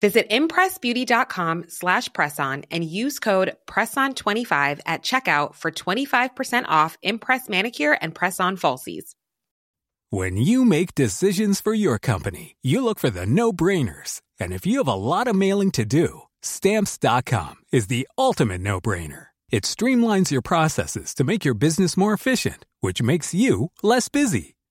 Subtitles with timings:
[0.00, 7.96] Visit impressbeauty.com slash presson and use code PRESSON25 at checkout for 25% off Impress Manicure
[8.00, 9.14] and Press-On Falsies.
[10.08, 14.22] When you make decisions for your company, you look for the no-brainers.
[14.40, 19.26] And if you have a lot of mailing to do, stamps.com is the ultimate no-brainer.
[19.50, 24.56] It streamlines your processes to make your business more efficient, which makes you less busy.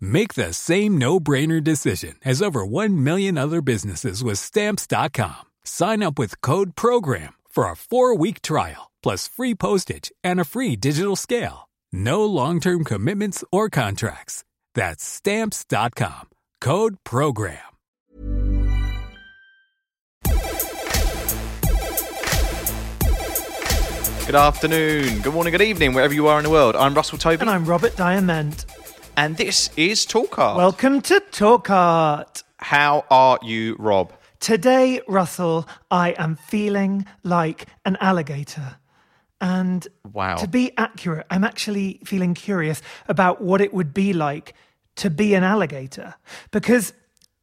[0.00, 5.46] Make the same no-brainer decision as over 1 million other businesses with stamps.com.
[5.62, 10.74] Sign up with code program for a 4-week trial plus free postage and a free
[10.74, 11.68] digital scale.
[11.92, 14.44] No long-term commitments or contracts.
[14.74, 16.28] That's stamps.com.
[16.60, 17.58] Code program.
[24.26, 26.76] Good afternoon, good morning, good evening, wherever you are in the world.
[26.76, 27.40] I'm Russell Tovey.
[27.40, 28.66] And I'm Robert Diamond
[29.18, 30.56] and this is Talk Art.
[30.56, 32.44] Welcome to Talk Art.
[32.58, 34.12] How are you, Rob?
[34.38, 38.76] Today, Russell, I am feeling like an alligator.
[39.40, 40.36] And wow.
[40.36, 44.54] to be accurate, I'm actually feeling curious about what it would be like
[44.94, 46.14] to be an alligator
[46.52, 46.92] because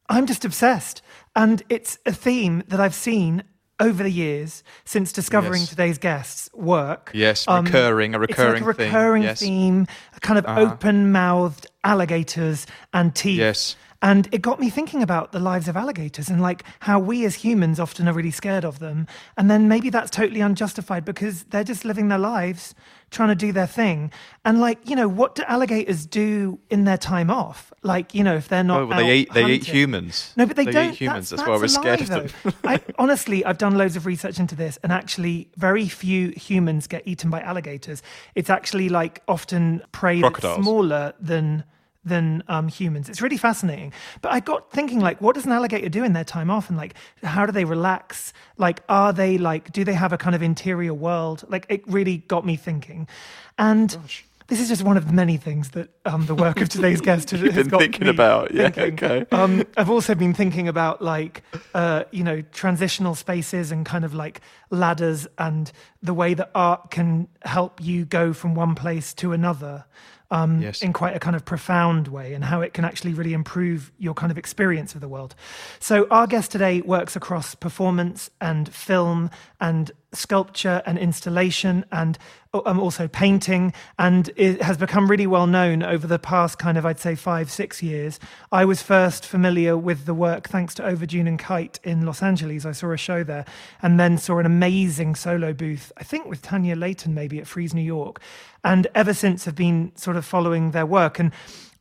[0.07, 1.01] I'm just obsessed.
[1.35, 3.43] And it's a theme that I've seen
[3.79, 5.69] over the years since discovering yes.
[5.69, 7.11] today's guest's work.
[7.13, 9.39] Yes, um, recurring, a recurring, it's like a recurring theme, yes.
[9.39, 10.61] theme, a kind of uh-huh.
[10.61, 13.39] open-mouthed alligators and teeth.
[13.39, 13.75] Yes.
[14.05, 17.33] And it got me thinking about the lives of alligators and like how we as
[17.33, 19.07] humans often are really scared of them.
[19.35, 22.75] And then maybe that's totally unjustified because they're just living their lives
[23.09, 24.11] trying to do their thing.
[24.43, 27.73] And like, you know, what do alligators do in their time off?
[27.81, 28.81] Like, you know, if they're not.
[28.81, 30.33] Oh, well, they eat they eat humans.
[30.35, 31.31] No, but they, they don't eat humans.
[31.31, 32.53] That's, that's, why we're scared lie, of them.
[32.63, 37.07] I, honestly, I've done loads of research into this, and actually, very few humans get
[37.07, 38.03] eaten by alligators.
[38.35, 41.63] It's actually like often prey that's smaller than
[42.05, 43.09] than um, humans.
[43.09, 43.91] It's really fascinating.
[44.21, 46.69] But I got thinking, like, what does an alligator do in their time off?
[46.69, 46.93] And like,
[47.23, 48.31] how do they relax?
[48.57, 51.43] Like, are they like, do they have a kind of interior world?
[51.49, 53.07] Like, it really got me thinking.
[53.57, 54.23] And Gosh.
[54.47, 57.41] this is just one of many things that um, the work of today's guest has,
[57.41, 58.53] has got thinking about.
[58.53, 59.09] Yeah, thinking.
[59.11, 59.25] okay.
[59.35, 61.41] Um, I've also been thinking about like,
[61.73, 65.71] uh, you know, transitional spaces and kind of like ladders and
[66.03, 69.85] the way that art can help you go from one place to another
[70.31, 70.81] um, yes.
[70.81, 74.13] in quite a kind of profound way and how it can actually really improve your
[74.13, 75.35] kind of experience of the world.
[75.79, 82.17] So, our guest today works across performance and film and sculpture and installation and
[82.53, 83.73] um, also painting.
[83.99, 87.51] And it has become really well known over the past kind of i'd say five
[87.51, 88.19] six years.
[88.51, 92.65] I was first familiar with the work thanks to Overduin and Kite in los angeles.
[92.65, 93.45] I saw a show there
[93.81, 97.73] and then saw an amazing solo booth i think with tanya leighton maybe at Frieze
[97.73, 98.21] New York.
[98.63, 101.19] And ever since have been sort of following their work.
[101.19, 101.31] And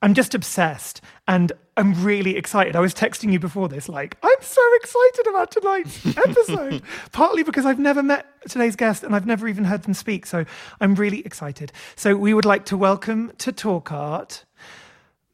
[0.05, 2.77] I'm just obsessed and I'm really excited.
[2.77, 7.65] I was texting you before this, like, I'm so excited about tonight's episode, partly because
[7.65, 10.27] I've never met today's guest and I've never even heard them speak.
[10.27, 10.45] So
[10.79, 11.73] I'm really excited.
[11.97, 14.45] So we would like to welcome to Talk Art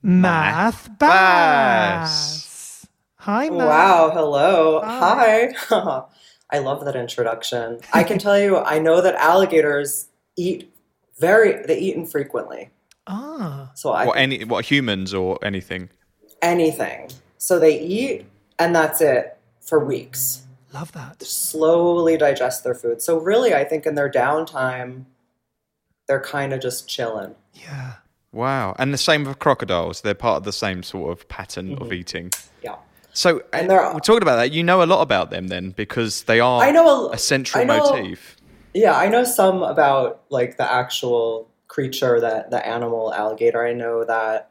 [0.05, 2.87] Math Bass.
[3.17, 3.59] Hi, Math.
[3.59, 4.11] Wow.
[4.15, 4.83] Hello.
[4.85, 5.53] Hi.
[5.53, 6.03] Hi.
[6.53, 7.81] I love that introduction.
[7.93, 10.73] I can tell you, I know that alligators eat
[11.19, 12.71] very, they eat infrequently.
[13.07, 13.71] Ah.
[13.75, 15.91] So I what any what humans or anything?
[16.43, 17.11] Anything.
[17.39, 18.27] So they eat
[18.59, 20.47] and that's it for weeks.
[20.73, 21.23] Love that.
[21.23, 23.03] Slowly digest their food.
[23.03, 25.05] So really I think in their downtime
[26.07, 27.35] they're kind of just chilling.
[27.55, 27.95] Yeah.
[28.33, 28.75] Wow.
[28.79, 30.03] And the same with crocodiles.
[30.03, 31.83] They're part of the same sort of pattern mm-hmm.
[31.83, 32.31] of eating.
[32.63, 32.77] Yeah.
[33.13, 34.53] So and we're talking about that.
[34.53, 37.65] You know a lot about them then because they are I know a, a central
[37.65, 38.37] know, motif.
[38.73, 43.65] Yeah, I know some about like the actual creature, that the animal alligator.
[43.65, 44.51] I know that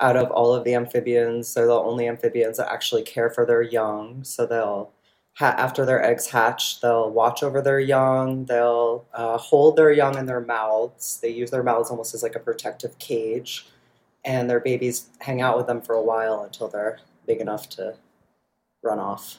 [0.00, 3.62] out of all of the amphibians, they're the only amphibians that actually care for their
[3.62, 4.22] young.
[4.22, 4.92] So they'll
[5.38, 8.44] ha- after their eggs hatch, they'll watch over their young.
[8.44, 11.18] They'll uh, hold their young in their mouths.
[11.22, 13.66] They use their mouths almost as like a protective cage,
[14.24, 17.94] and their babies hang out with them for a while until they're big enough to
[18.82, 19.38] run off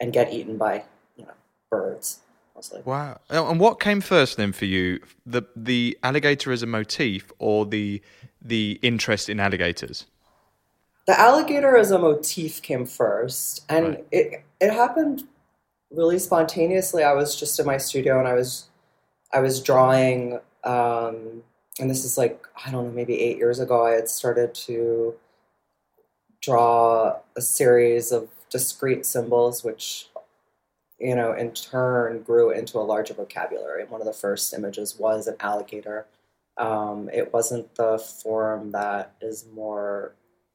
[0.00, 0.84] and get eaten by
[1.16, 1.34] you know
[1.70, 2.20] birds
[2.56, 2.82] mostly.
[2.84, 3.20] Wow.
[3.30, 5.00] Oh, And what came first then for you?
[5.26, 8.02] The the alligator as a motif or the
[8.42, 10.06] the interest in alligators?
[11.06, 14.06] The alligator as a motif came first, and Right.
[14.10, 15.24] it it happened
[15.90, 17.04] really spontaneously.
[17.04, 18.68] I was just in my studio and I was
[19.32, 21.44] I was drawing, um,
[21.80, 23.86] and this is like I don't know, maybe eight years ago.
[23.86, 25.14] I had started to
[26.42, 30.08] draw a series of discrete symbols, which
[30.98, 33.84] you know in turn grew into a larger vocabulary.
[33.84, 36.06] One of the first images was an alligator.
[36.56, 40.14] Um, it wasn't the form that is more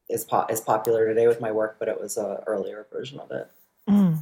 [0.09, 3.31] is po- is popular today with my work, but it was a earlier version of
[3.31, 3.47] it.
[3.89, 4.17] Mm.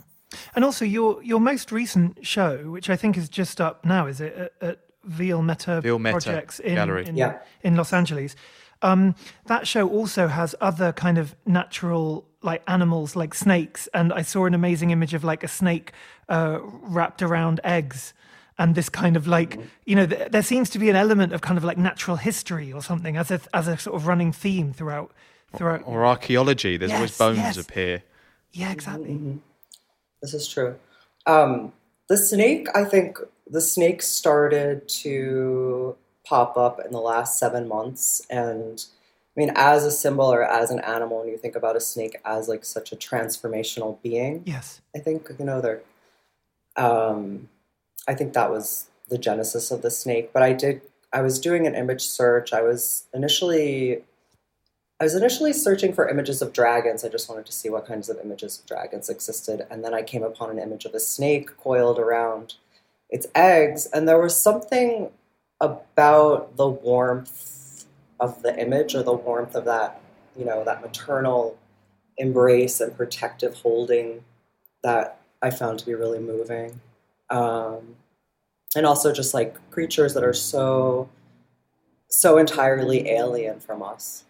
[0.55, 4.21] And also, your your most recent show, which I think is just up now, is
[4.21, 7.07] it at, at Vielmetter Veal Meta Projects in Gallery.
[7.07, 7.39] in, Yeah.
[7.63, 8.35] in Los Angeles?
[8.81, 9.15] Um,
[9.45, 14.45] that show also has other kind of natural like animals, like snakes, and I saw
[14.45, 15.91] an amazing image of like a snake
[16.29, 18.13] uh, wrapped around eggs.
[18.57, 21.39] And this kind of like, you know, th- there seems to be an element of
[21.39, 24.73] kind of like natural history or something as a as a sort of running theme
[24.73, 25.11] throughout
[25.55, 25.83] throughout.
[25.85, 26.75] Or archaeology?
[26.75, 27.57] There's always bones yes.
[27.57, 28.03] appear.
[28.51, 29.39] Yeah, exactly.
[30.21, 30.75] This is true.
[31.25, 31.71] Um,
[32.09, 35.95] the snake, I think, the snake started to
[36.29, 38.85] pop up in the last seven months, and
[39.35, 42.17] I mean, as a symbol or as an animal, when you think about a snake
[42.23, 44.81] as like such a transformational being, Yes.
[44.95, 45.81] I think you know they're.
[46.75, 47.49] Um,
[48.07, 50.31] I think that was the genesis of the snake.
[50.33, 50.81] But I did.
[51.11, 52.53] I was doing an image search.
[52.53, 54.03] I was initially.
[54.99, 57.05] I was initially searching for images of dragons.
[57.05, 60.03] I just wanted to see what kinds of images of dragons existed, and then I
[60.03, 62.55] came upon an image of a snake coiled around
[63.09, 65.11] its eggs, and there was something
[65.61, 67.85] about the warmth
[68.19, 70.01] of the image or the warmth of that,
[70.37, 71.57] you know, that maternal
[72.17, 74.23] embrace and protective holding
[74.83, 76.81] that I found to be really moving.
[77.29, 77.95] Um,
[78.75, 81.09] and also just like creatures that are so
[82.09, 84.23] so entirely alien from us.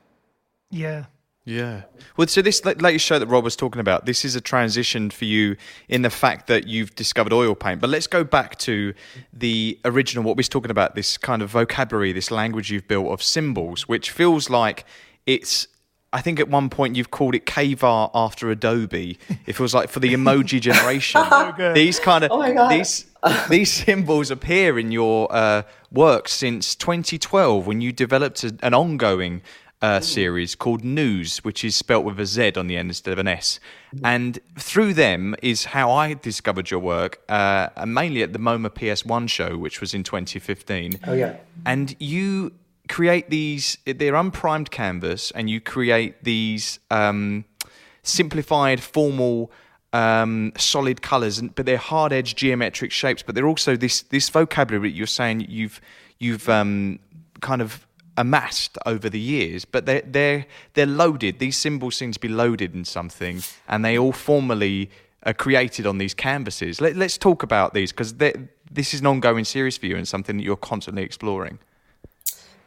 [0.70, 1.06] Yeah.
[1.50, 1.82] Yeah.
[2.16, 5.26] Well, so this latest show that Rob was talking about, this is a transition for
[5.26, 5.56] you
[5.88, 7.82] in the fact that you've discovered oil paint.
[7.82, 8.94] But let's go back to
[9.34, 13.08] the original, what we was talking about, this kind of vocabulary, this language you've built
[13.08, 14.86] of symbols, which feels like
[15.26, 15.68] it's.
[16.12, 19.20] I think at one point you've called it cave art after Adobe.
[19.46, 21.22] It feels like for the emoji generation.
[21.56, 21.76] good.
[21.76, 23.06] These kind of Oh these
[23.48, 25.62] these symbols appear in your uh,
[25.92, 29.44] work since 2012 when you developed a, an ongoing
[29.82, 33.20] uh, series called Newz, which is spelt with a Z on the end instead of
[33.20, 33.60] an S.
[34.04, 38.70] And through them is how I discovered your work, uh, and mainly at the MoMA
[38.70, 41.38] PS1 show, which was in 2015 Oh yeah.
[41.66, 42.52] and you
[42.90, 47.46] create these they're unprimed canvas and you create these um,
[48.04, 49.52] simplified formal
[49.94, 54.90] um, solid colors but they're hard edged geometric shapes but they're also this this vocabulary
[54.90, 55.80] that you're saying you've
[56.20, 57.00] you've um,
[57.42, 57.86] kind of
[58.20, 61.40] amassed over the years but they're they're they're loaded.
[61.40, 64.90] These symbols seem to be loaded in something and they all formally
[65.24, 66.80] are created on these canvases.
[66.80, 70.38] Let, let's talk about these because this is an ongoing series for you and something
[70.38, 71.60] that you're constantly exploring.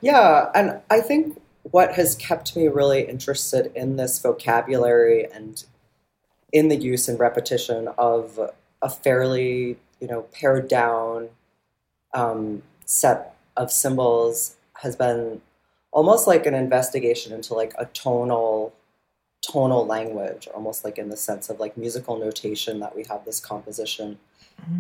[0.01, 5.65] Yeah, and I think what has kept me really interested in this vocabulary and
[6.53, 8.39] in the use and repetition of
[8.83, 11.29] a fairly, you know, pared down
[12.13, 15.41] um, set of symbols has been
[15.93, 18.73] almost like an investigation into like a tonal
[19.43, 23.41] tonal language almost like in the sense of like musical notation that we have this
[23.41, 24.17] composition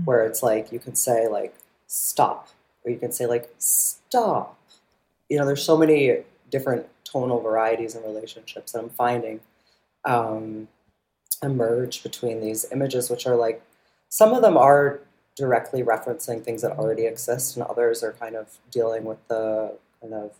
[0.04, 1.54] where it's like you can say like
[1.88, 2.48] stop
[2.84, 4.58] or you can say like stop.
[5.28, 6.18] You know there's so many
[6.50, 9.40] different tonal varieties and relationships that i'm finding
[10.04, 10.68] um,
[11.42, 13.62] emerge between these images which are like
[14.08, 15.00] some of them are
[15.36, 20.14] directly referencing things that already exist and others are kind of dealing with the kind
[20.14, 20.32] of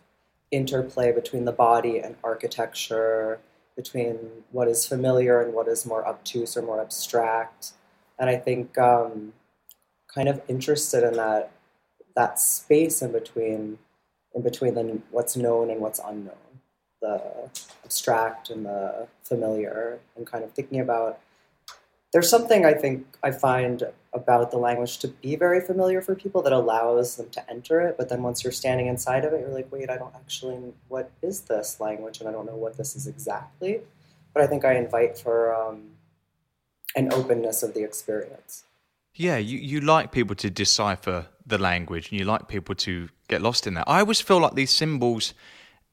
[0.51, 3.39] interplay between the body and architecture
[3.77, 4.19] between
[4.51, 7.73] what is familiar and what is more obtuse or more abstract.
[8.19, 9.33] And i think um,
[10.15, 11.51] kind of interested in that
[12.15, 13.79] that space in between
[14.35, 16.37] in between the what's known and what's unknown.
[17.01, 17.21] The
[17.85, 21.19] abstract and the familiar and kind of thinking about
[22.13, 26.43] there's something I think I find about the language to be very familiar for people
[26.43, 29.49] that allows them to enter it, but then once you're standing inside of it, you're
[29.49, 32.21] like, wait, I don't actually, what is this language?
[32.21, 33.81] And I don't know what this is exactly.
[34.35, 35.93] But I think I invite for um,
[36.95, 38.65] an openness of the experience.
[39.15, 43.43] Yeah, you, you like people to decipher the language and you like people to get
[43.43, 43.85] lost in that.
[43.87, 45.35] I always feel like these symbols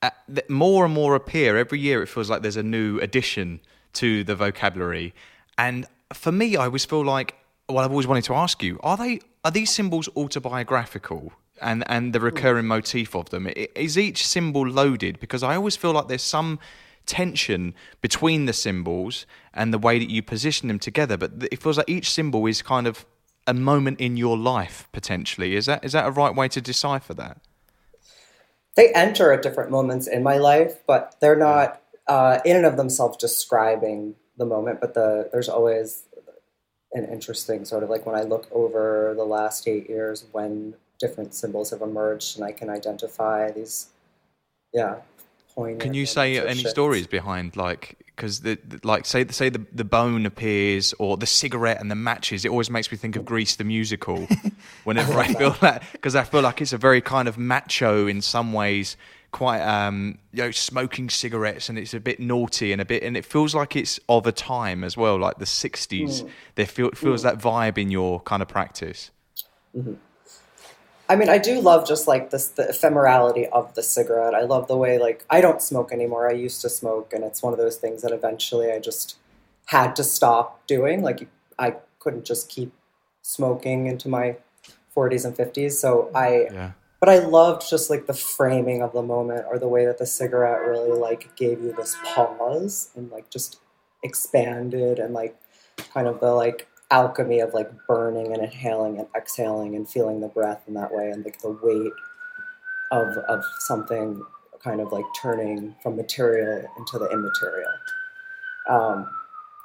[0.01, 0.11] uh,
[0.47, 2.01] more and more appear every year.
[2.01, 3.61] It feels like there's a new addition
[3.93, 5.13] to the vocabulary.
[5.57, 7.35] And for me, I always feel like,
[7.69, 11.33] well, I've always wanted to ask you: Are they are these symbols autobiographical?
[11.61, 15.91] And and the recurring motif of them is each symbol loaded because I always feel
[15.91, 16.57] like there's some
[17.05, 21.17] tension between the symbols and the way that you position them together.
[21.17, 23.05] But it feels like each symbol is kind of
[23.45, 25.55] a moment in your life potentially.
[25.55, 27.41] Is that is that a right way to decipher that?
[28.75, 32.77] They enter at different moments in my life, but they're not uh, in and of
[32.77, 34.79] themselves describing the moment.
[34.79, 36.03] But the there's always
[36.93, 41.33] an interesting sort of like when I look over the last eight years when different
[41.33, 43.87] symbols have emerged and I can identify these,
[44.73, 44.97] yeah,
[45.53, 45.81] poignant.
[45.81, 49.85] Can you say any stories behind like because the, the- like say say the the
[49.85, 52.43] bone appears or the cigarette and the matches?
[52.43, 54.27] It always makes me think of Grease the musical.
[54.83, 58.21] Whenever I, feel that because I feel like it's a very kind of macho in
[58.21, 58.97] some ways.
[59.31, 63.15] Quite, um, you know, smoking cigarettes, and it's a bit naughty and a bit, and
[63.15, 66.23] it feels like it's of a time as well, like the '60s.
[66.23, 66.29] Mm.
[66.55, 67.23] There feel, feels mm.
[67.23, 69.11] that vibe in your kind of practice.
[69.77, 69.93] Mm-hmm.
[71.07, 74.35] I mean, I do love just like this the ephemerality of the cigarette.
[74.35, 76.29] I love the way like I don't smoke anymore.
[76.29, 79.17] I used to smoke, and it's one of those things that eventually I just
[79.65, 81.01] had to stop doing.
[81.01, 82.71] Like I couldn't just keep
[83.21, 84.37] smoking into my
[84.95, 85.73] 40s and 50s.
[85.73, 86.71] So I, Yeah.
[86.99, 90.05] But I loved just like the framing of the moment or the way that the
[90.05, 93.59] cigarette really like gave you this pause and like just
[94.03, 95.39] expanded and like
[95.93, 100.27] kind of the like alchemy of like burning and inhaling and exhaling and feeling the
[100.27, 101.93] breath in that way and like the weight
[102.91, 104.21] of of something
[104.63, 107.71] kind of like turning from material into the immaterial.
[108.67, 109.09] Um,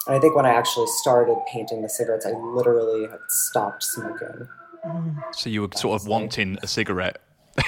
[0.07, 4.49] and I think when I actually started painting the cigarettes, I literally had stopped smoking.
[4.87, 5.23] Mm.
[5.35, 7.19] So you were sort of wanting a cigarette.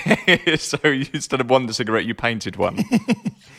[0.58, 2.84] so you, instead of wanting a cigarette, you painted one.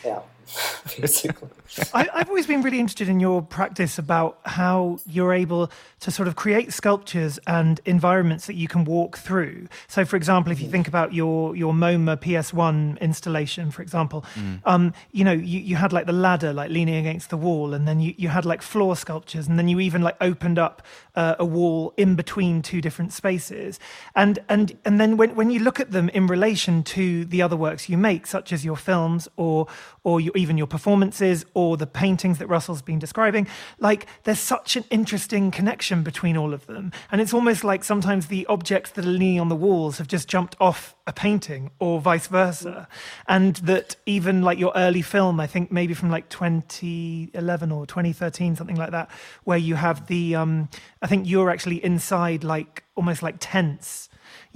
[0.04, 0.20] Yeah,
[1.00, 1.48] basically.
[1.92, 6.28] I, I've always been really interested in your practice about how you're able to sort
[6.28, 9.68] of create sculptures and environments that you can walk through.
[9.86, 14.24] So, for example, if you think about your your MoMA PS1 installation, for example,
[14.64, 17.86] um, you know, you, you had like the ladder like leaning against the wall, and
[17.86, 20.82] then you, you had like floor sculptures, and then you even like opened up
[21.14, 23.78] uh, a wall in between two different spaces,
[24.16, 27.56] and and and then when when you look at them in relation to the other
[27.56, 29.66] works you make, such as your films or
[30.04, 33.46] or your, even your performances or the paintings that Russell's been describing,
[33.78, 36.92] like there's such an interesting connection between all of them.
[37.10, 40.28] And it's almost like sometimes the objects that are leaning on the walls have just
[40.28, 42.88] jumped off a painting or vice versa.
[43.26, 48.56] And that even like your early film, I think maybe from like 2011 or 2013,
[48.56, 49.10] something like that,
[49.44, 50.68] where you have the, um,
[51.02, 54.07] I think you're actually inside like almost like tents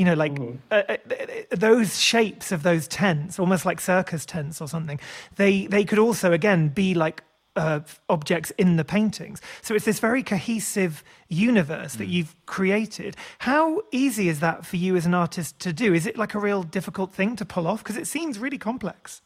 [0.03, 0.37] you know, like
[0.73, 0.97] uh, uh,
[1.53, 4.99] those shapes of those tents, almost like circus tents or something.
[5.37, 7.23] They they could also again be like
[7.55, 7.79] uh,
[8.09, 9.41] objects in the paintings.
[9.61, 13.17] So it's this very cohesive universe that you've created.
[13.39, 15.95] How easy is that for you as an artist to do?
[15.95, 17.85] Is it like a real difficult thing to pull off?
[17.85, 19.23] Because it seems really complex.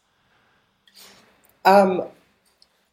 [1.65, 2.03] Um,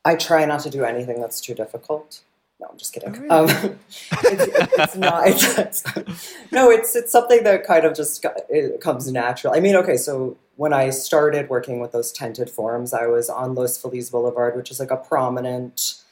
[0.07, 2.23] I try not to do anything that's too difficult.
[2.65, 3.31] No, I'm just kidding.
[3.31, 3.47] um,
[4.25, 5.29] it's, it's not.
[5.29, 9.53] It's, it's- no, it's it's something that kind of just got- it comes natural.
[9.55, 13.55] I mean, okay, so when I started working with those tented forms, I was on
[13.55, 16.03] Los Feliz Boulevard, which is like a prominent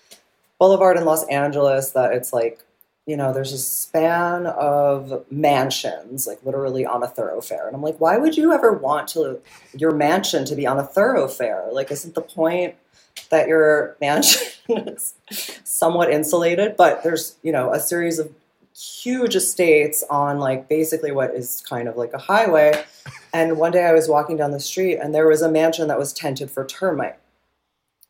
[0.59, 1.92] boulevard in Los Angeles.
[1.92, 2.62] That it's like
[3.06, 7.99] you know, there's a span of mansions, like literally on a thoroughfare, and I'm like,
[7.99, 9.40] why would you ever want to
[9.76, 11.68] your mansion to be on a thoroughfare?
[11.73, 12.75] Like, isn't the point
[13.30, 14.42] that your mansion
[15.64, 16.76] somewhat insulated?
[16.76, 18.33] But there's you know a series of
[18.75, 22.85] huge estates on like basically what is kind of like a highway.
[23.35, 25.99] And one day I was walking down the street and there was a mansion that
[25.99, 27.16] was tented for termite.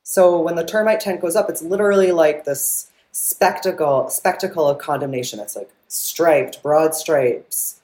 [0.03, 5.39] So when the termite tent goes up, it's literally like this spectacle spectacle of condemnation.
[5.39, 7.81] It's like striped, broad stripes,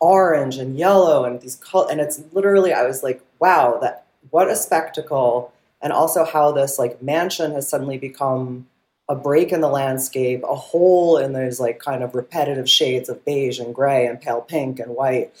[0.00, 4.48] orange and yellow, and these col- and it's literally I was like, wow, that what
[4.48, 8.66] a spectacle, and also how this like mansion has suddenly become
[9.08, 13.24] a break in the landscape, a hole in those like kind of repetitive shades of
[13.24, 15.32] beige and gray and pale pink and white.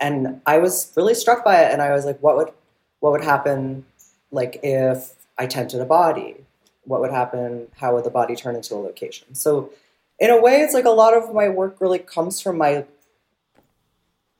[0.00, 2.50] And I was really struck by it and I was like, what would
[3.00, 3.84] what would happen
[4.30, 6.36] like if I tented a body?
[6.84, 7.68] What would happen?
[7.76, 9.34] How would the body turn into a location?
[9.34, 9.70] So
[10.18, 12.86] in a way it's like a lot of my work really comes from my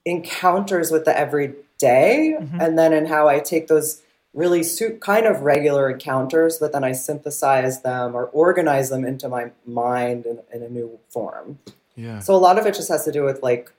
[0.06, 2.60] encounters with the everyday mm-hmm.
[2.60, 4.00] and then in how I take those
[4.32, 9.28] really su- kind of regular encounters, but then I synthesize them or organize them into
[9.28, 11.58] my mind in, in a new form.
[11.96, 12.20] Yeah.
[12.20, 13.72] So a lot of it just has to do with like,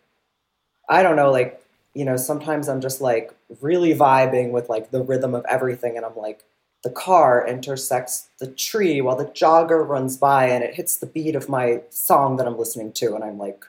[0.89, 5.03] I don't know, like, you know, sometimes I'm just like really vibing with like the
[5.03, 6.43] rhythm of everything and I'm like
[6.83, 11.35] the car intersects the tree while the jogger runs by and it hits the beat
[11.35, 13.65] of my song that I'm listening to and I'm like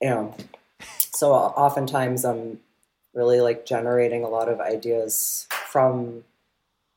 [0.00, 0.34] you know
[0.88, 2.60] so oftentimes I'm
[3.14, 6.22] really like generating a lot of ideas from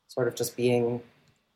[0.07, 1.01] sort of just being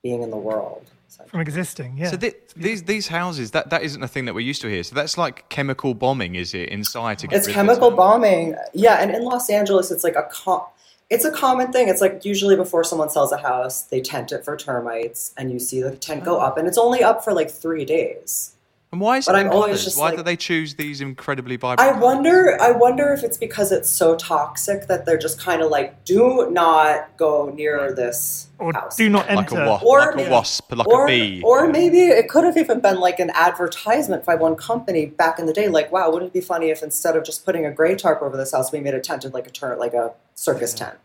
[0.02, 0.90] being in the world
[1.28, 2.10] from existing yeah.
[2.10, 4.82] So th- these these houses that that isn't a thing that we're used to here.
[4.82, 8.56] So that's like chemical bombing is it inside to get it's chemical bombing.
[8.74, 10.66] Yeah and in los angeles it's like a con-
[11.12, 11.90] it's a common thing.
[11.90, 15.60] It's like usually before someone sells a house, they tent it for termites, and you
[15.60, 16.48] see the tent go oh.
[16.48, 18.56] up, and it's only up for like three days.
[18.92, 21.56] And why is but it I'm always just Why like, do they choose these incredibly
[21.56, 21.96] vibrant?
[21.96, 22.58] I wonder.
[22.62, 26.50] I wonder if it's because it's so toxic that they're just kind of like, do
[26.52, 28.98] not go near this or house.
[28.98, 29.64] do not like enter.
[29.64, 31.42] a, wa- Or- like a wasp, like or, a bee.
[31.46, 35.46] or maybe it could have even been like an advertisement by one company back in
[35.46, 35.70] the day.
[35.70, 38.36] Like, wow, wouldn't it be funny if instead of just putting a gray tarp over
[38.36, 40.98] this house, we made it tented like a turn, like a circus tent.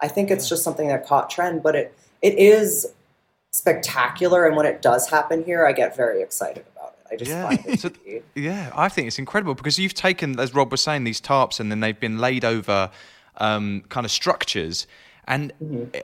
[0.00, 2.88] I think it's just something that caught trend, but it it is
[3.52, 6.69] spectacular, and when it does happen here, I get very excited about it.
[7.10, 7.48] I just Yeah.
[7.48, 10.70] find it So- to be Yeah, I think it's incredible because you've taken, as Rob
[10.70, 12.90] was saying, these tarps and then they've been laid over
[13.36, 14.86] um, kind of structures.
[15.26, 15.52] And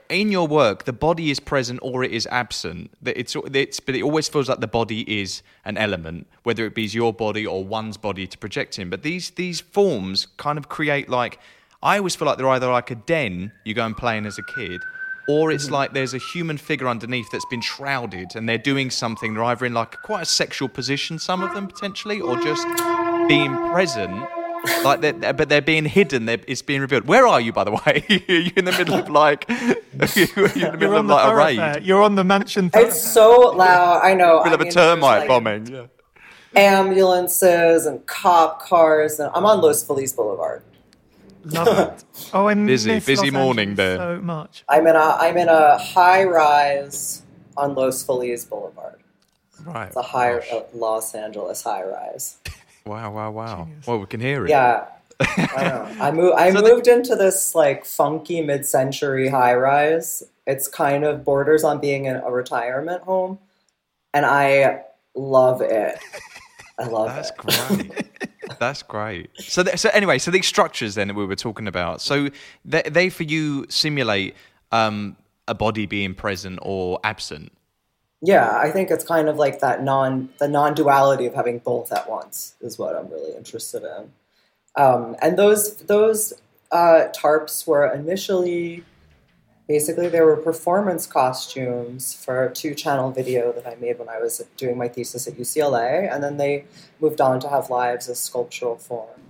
[0.09, 2.91] in your work, the body is present or it is absent.
[3.05, 6.83] It's, it's, but it always feels like the body is an element, whether it be
[6.83, 8.89] your body or one's body to project in.
[8.89, 11.39] But these these forms kind of create like
[11.83, 14.37] I always feel like they're either like a den you go and play in as
[14.39, 14.81] a kid,
[15.27, 15.73] or it's mm-hmm.
[15.73, 19.33] like there's a human figure underneath that's been shrouded and they're doing something.
[19.33, 22.65] They're either in like quite a sexual position, some of them potentially, or just
[23.27, 24.25] being present.
[24.83, 26.25] Like, they're, but they're being hidden.
[26.25, 27.05] They're, it's being revealed.
[27.05, 28.03] Where are you, by the way?
[28.27, 31.29] you're in the middle of like, you're in the middle on of the like a
[31.29, 31.73] thoroughfare.
[31.75, 32.69] raid, You're on the mansion.
[32.69, 32.89] thoroughfare.
[32.89, 34.01] It's so loud.
[34.03, 34.43] I know.
[34.43, 35.67] middle I of a mean, termite like, bombing.
[35.67, 35.85] Yeah.
[36.55, 39.19] Ambulances and cop cars.
[39.19, 40.63] And I'm on Los Feliz Boulevard.
[41.53, 42.03] Love it.
[42.33, 43.97] Oh, I'm Busy, miss busy Los morning Angeles there.
[44.17, 44.63] so much.
[44.69, 47.21] I'm in a I'm in a high rise
[47.55, 48.99] on Los Feliz Boulevard.
[49.65, 49.87] Right.
[49.87, 50.51] It's a high Gosh.
[50.51, 52.37] uh, Los Angeles high rise.
[52.85, 53.63] Wow, wow, wow.
[53.65, 53.85] Genius.
[53.85, 54.49] Well, we can hear it.
[54.49, 54.85] Yeah.
[55.19, 55.95] I know.
[55.99, 56.35] I moved.
[56.37, 60.23] I So the- moved into this like funky mid-century high rise.
[60.45, 63.39] It's kind of borders on being in a retirement home,
[64.13, 64.83] and I
[65.15, 65.99] love it.
[66.79, 67.35] I love That's it.
[67.37, 68.26] great.
[68.59, 69.29] That's great.
[69.39, 72.29] So, th- so anyway, so these structures then that we were talking about, so
[72.65, 74.35] they, they for you simulate
[74.71, 75.15] um,
[75.47, 77.51] a body being present or absent.
[78.21, 82.09] Yeah, I think it's kind of like that non the non-duality of having both at
[82.09, 84.11] once is what I'm really interested in.
[84.75, 86.33] Um, and those those
[86.71, 88.83] uh, tarps were initially
[89.67, 94.43] basically they were performance costumes for a two-channel video that I made when I was
[94.55, 96.65] doing my thesis at UCLA, and then they
[96.99, 99.21] moved on to have lives as sculptural form.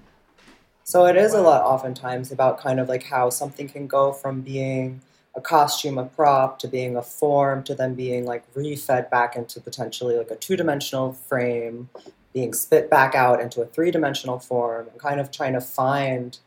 [0.84, 4.42] So it is a lot oftentimes about kind of like how something can go from
[4.42, 5.02] being
[5.36, 9.60] a costume, a prop, to being a form, to then being like refed back into
[9.60, 11.90] potentially like a two dimensional frame,
[12.34, 16.40] being spit back out into a three dimensional form, and kind of trying to find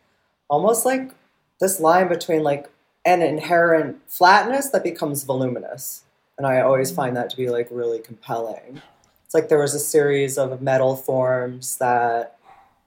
[0.49, 1.13] almost like
[1.61, 2.69] this line between like
[3.05, 6.05] an inherent flatness that becomes voluminous.
[6.39, 6.97] And I always mm.
[6.97, 8.83] find that to be like really compelling.
[9.25, 12.37] It's like there was a series of metal forms that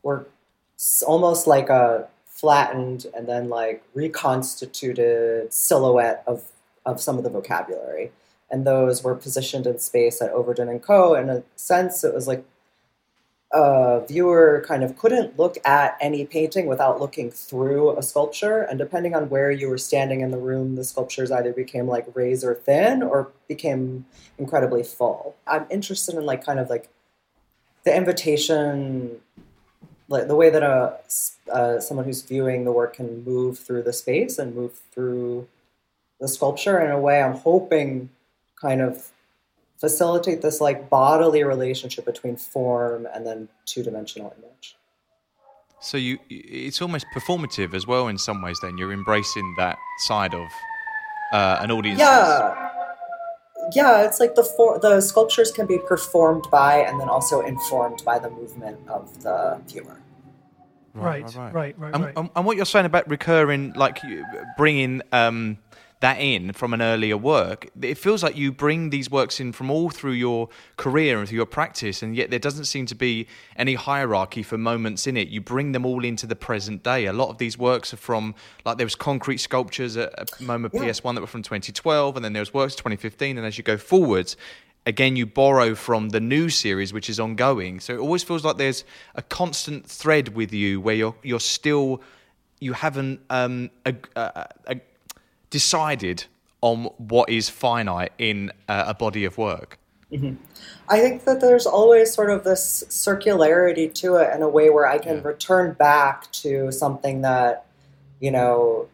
[0.01, 0.27] were
[1.07, 6.43] almost like a flattened and then like reconstituted silhouette of,
[6.85, 8.11] of some of the vocabulary.
[8.51, 11.15] And those were positioned in space at Overton and Co.
[11.15, 12.43] In a sense, it was like
[13.53, 18.63] a viewer kind of couldn't look at any painting without looking through a sculpture.
[18.63, 22.07] And depending on where you were standing in the room, the sculptures either became like
[22.15, 24.05] razor thin or became
[24.39, 25.35] incredibly full.
[25.45, 26.89] I'm interested in like kind of like
[27.83, 29.21] the invitation
[30.09, 30.99] like the way that a
[31.51, 35.47] uh, someone who's viewing the work can move through the space and move through
[36.19, 38.09] the sculpture in a way I'm hoping
[38.59, 39.12] kind of
[39.83, 44.77] facilitate this like bodily relationship between form and then two-dimensional image.
[45.81, 48.57] So you, it's almost performative as well in some ways.
[48.61, 50.47] Then you're embracing that side of
[51.33, 51.99] uh, an audience.
[51.99, 52.69] Yeah.
[53.73, 58.01] Yeah, it's like the for- the sculptures can be performed by and then also informed
[58.05, 59.99] by the movement of the viewer.
[60.93, 61.95] Right, right, right, right.
[61.95, 63.99] And, and, and what you're saying about recurring, like
[64.57, 65.57] bringing um,
[66.03, 69.71] that in from an earlier work, it feels like you bring these works in from
[69.71, 73.25] all through your career and through your practice, and yet there doesn't seem to be
[73.55, 75.29] any hierarchy for moments in it.
[75.29, 77.05] You bring them all into the present day.
[77.05, 78.35] A lot of these works are from,
[78.65, 80.11] like, there was concrete sculptures at,
[80.41, 80.81] MoMA Yeah.
[80.81, 83.77] PS1 that were from 2012, and then there was works 2015, and as you go
[83.77, 84.35] forwards,
[84.85, 88.57] again you borrow from the new series which is ongoing so it always feels like
[88.57, 88.83] there's
[89.15, 92.01] a constant thread with you where you're you're still
[92.59, 94.75] you haven't um, a, a, a
[95.53, 96.25] decided
[96.61, 99.77] on what is finite in uh, a body of work.
[100.89, 104.87] I think that there's always sort of this circularity to it in a way where
[104.87, 105.27] I can Yeah.
[105.33, 107.65] return back to something that,
[108.19, 108.87] you know,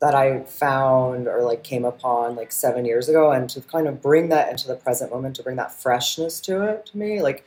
[0.00, 4.00] that I found or like came upon like seven years ago, and to kind of
[4.02, 7.22] bring that into the present moment, to bring that freshness to it to me.
[7.22, 7.44] Like,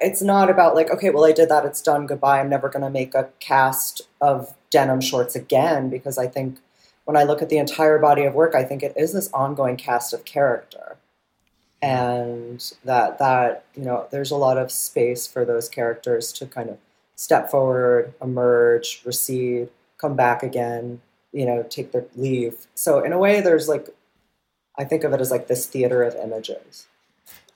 [0.00, 2.40] it's not about like, okay, well, I did that, it's done, goodbye.
[2.40, 6.58] I'm never going to make a cast of denim shorts again because I think
[7.08, 9.78] when I look at the entire body of work, I think it is this ongoing
[9.78, 10.98] cast of character.
[11.80, 16.68] And that that you know there's a lot of space for those characters to kind
[16.68, 16.76] of
[17.16, 21.00] step forward emerge recede come back again
[21.32, 22.66] you know take their leave.
[22.74, 23.88] So in a way there's like
[24.76, 26.88] i think of it as like this theater of images.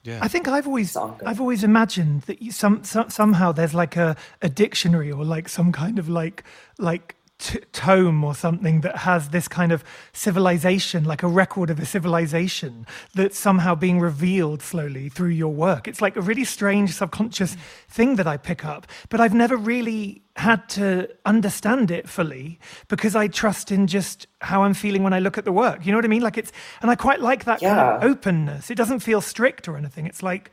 [0.02, 0.18] Yeah.
[0.22, 4.16] I think I've always I've always imagined that you, some, some somehow there's like a,
[4.40, 6.42] a dictionary or like some kind of like
[6.78, 11.80] like t- tome or something that has this kind of civilization, like a record of
[11.80, 15.88] a civilization that's somehow being revealed slowly through your work.
[15.88, 17.56] It's like a really strange subconscious
[17.88, 23.16] thing that I pick up, but I've never really had to understand it fully because
[23.16, 25.84] I trust in just how I'm feeling when I look at the work.
[25.84, 26.22] You know what I mean?
[26.22, 28.70] Like it's, and I quite like that kind of openness.
[28.70, 30.06] It doesn't feel strict or anything.
[30.06, 30.50] It's like,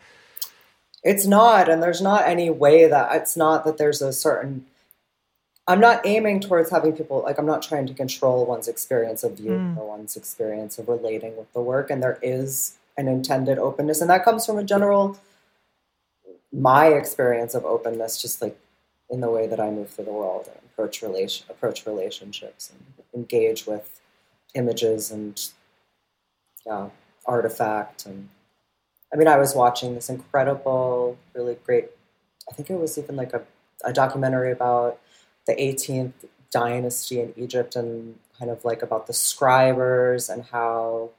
[1.03, 4.65] It's not, and there's not any way that it's not that there's a certain.
[5.69, 9.37] I'm not aiming towards having people like I'm not trying to control one's experience of
[9.37, 9.77] viewing hmm.
[9.77, 14.09] or one's experience of relating with the work, and there is an intended openness, and
[14.09, 15.17] that comes from a general
[16.51, 18.59] my experience of openness, just like
[19.11, 23.05] in the way that I move through the world and approach relation approach relationships and
[23.13, 24.01] engage with
[24.55, 25.39] images and
[26.65, 26.89] yeah,
[27.27, 28.29] artifact and
[29.13, 31.89] I mean, I was watching this incredible, really great.
[32.49, 33.41] I think it was even like a,
[33.83, 34.99] a documentary about
[35.49, 36.13] the 18th
[36.51, 41.09] dynasty in Egypt and kind of like about the scribers and how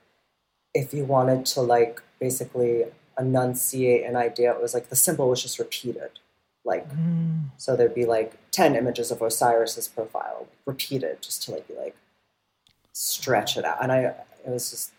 [0.73, 2.85] if you wanted to like basically
[3.19, 6.21] enunciate an idea, it was like the symbol was just repeated.
[6.65, 7.47] Like, mm.
[7.57, 11.97] so there'd be like 10 images of Osiris's profile repeated just to like be like
[12.93, 13.83] stretch it out.
[13.83, 14.93] And I, it was just,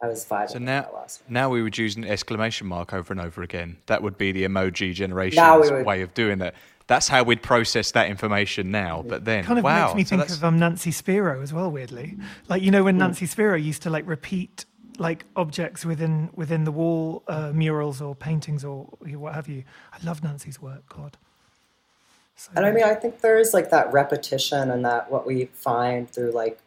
[0.00, 3.20] I was vibing So now, last now we would use an exclamation mark over and
[3.20, 3.78] over again.
[3.86, 6.54] That would be the emoji generation's would- way of doing it.
[6.86, 9.02] That's how we'd process that information now.
[9.06, 11.52] But then, kind of wow, makes me so think that's- of um, Nancy Spero as
[11.52, 11.70] well.
[11.70, 12.16] Weirdly,
[12.48, 14.64] like you know when Nancy Spero used to like repeat
[14.98, 19.64] like objects within within the wall uh, murals or paintings or what have you.
[19.92, 20.88] I love Nancy's work.
[20.88, 21.16] God.
[22.36, 25.46] So, And I mean, I think there is like that repetition and that what we
[25.46, 26.58] find through like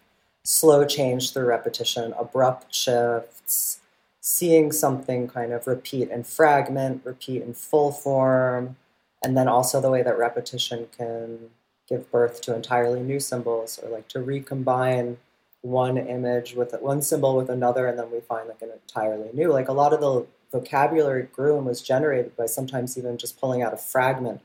[0.43, 3.79] slow change through repetition, abrupt shifts,
[4.21, 8.77] seeing something kind of repeat and fragment, repeat in full form,
[9.23, 11.49] and then also the way that repetition can
[11.87, 15.17] give birth to entirely new symbols or like to recombine
[15.61, 19.51] one image with one symbol with another and then we find like an entirely new
[19.51, 23.73] like a lot of the vocabulary groom was generated by sometimes even just pulling out
[23.73, 24.41] a fragment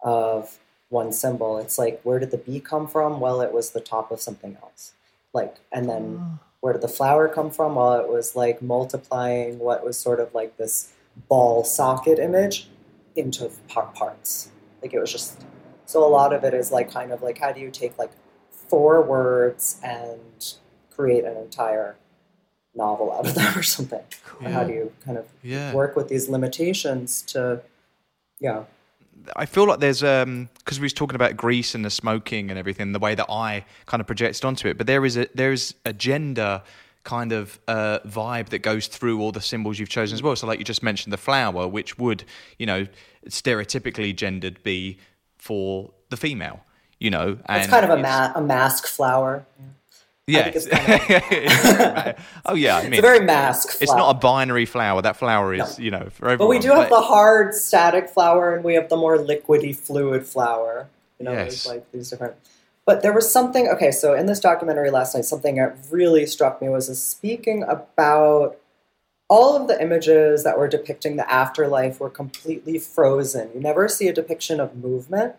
[0.00, 0.58] of
[0.94, 1.58] one symbol.
[1.58, 3.20] It's like, where did the bee come from?
[3.20, 4.92] Well, it was the top of something else.
[5.32, 6.38] Like, and then ah.
[6.60, 7.74] where did the flower come from?
[7.74, 10.92] Well, it was like multiplying what was sort of like this
[11.28, 12.68] ball socket image
[13.16, 14.50] into parts.
[14.82, 15.40] Like, it was just,
[15.86, 18.10] so a lot of it is like kind of like, how do you take like
[18.50, 20.54] four words and
[20.90, 21.96] create an entire
[22.74, 24.02] novel out of them or something?
[24.40, 25.72] And how do you kind of Yeah.
[25.72, 27.62] work with these limitations to,
[28.40, 28.64] yeah.
[29.36, 32.58] I feel like there's um because we was talking about Grease and the smoking and
[32.58, 34.76] everything, the way that I kind of projected onto it.
[34.76, 36.60] But there is a there's a gender
[37.04, 40.34] kind of uh, vibe that goes through all the symbols you've chosen as well.
[40.36, 42.24] So like you just mentioned the flower, which would
[42.58, 42.86] you know
[43.28, 44.98] stereotypically gendered be
[45.38, 46.60] for the female.
[46.98, 49.44] You know, and It's kind of a, ma- a mask flower.
[50.26, 50.50] Yeah.
[50.52, 53.78] kind of- oh yeah, I mean, It's a very mask flower.
[53.82, 55.02] It's not a binary flower.
[55.02, 56.38] That flower is, you know, for everyone.
[56.38, 60.26] But we do have the hard static flower and we have the more liquidy fluid
[60.26, 60.86] flower.
[61.18, 61.64] You know, Yes.
[61.64, 62.34] there's like these different.
[62.86, 66.60] But there was something, okay, so in this documentary last night, something that really struck
[66.60, 68.58] me was speaking about
[69.28, 73.50] all of the images that were depicting the afterlife were completely frozen.
[73.54, 75.34] You never see a depiction of movement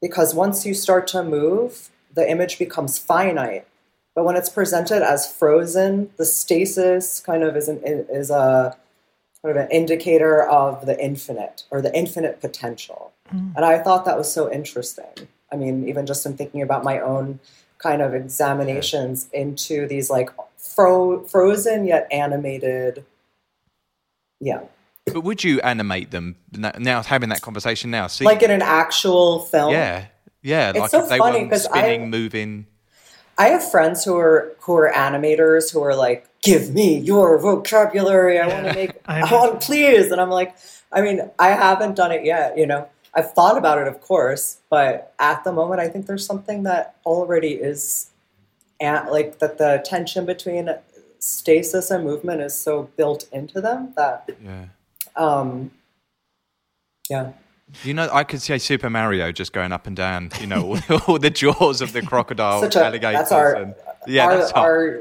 [0.00, 3.66] because once you start to move, the image becomes finite.
[4.14, 8.76] But when it's presented as frozen, the stasis kind of is an is a
[9.40, 13.12] sort of an indicator of the infinite or the infinite potential.
[13.32, 13.54] Mm.
[13.54, 15.28] And I thought that was so interesting.
[15.52, 17.40] I mean, even just in thinking about my own
[17.78, 23.04] kind of examinations into these like fro- frozen yet animated,
[24.40, 24.60] yeah,
[25.06, 26.72] But would you animate them now?
[26.78, 29.72] now having that conversation now, see, like in an actual film.
[29.72, 30.06] yeah,
[30.42, 32.66] yeah, It's like so if they funny were 'cause I- spinning, moving.
[33.40, 38.36] I have friends who are who are animators who are like, "Give me your vocabulary.
[38.40, 38.90] I want to make.
[39.06, 40.56] I I want, please." And I'm like,
[40.92, 42.58] I mean, I haven't done it yet.
[42.58, 46.24] You know, I've thought about it, of course, but at the moment, I think there's
[46.26, 48.10] something that already is,
[48.80, 50.68] at, like that the tension between
[51.18, 54.66] stasis and movement is so built into them that, Yeah.
[55.16, 55.70] um,
[57.10, 57.32] yeah.
[57.82, 60.30] You know, I could see Super Mario just going up and down.
[60.40, 63.18] You know, all, all the jaws of the crocodile Such a- alligators.
[63.20, 63.74] that's our- and,
[64.06, 65.00] yeah, our, that's our, our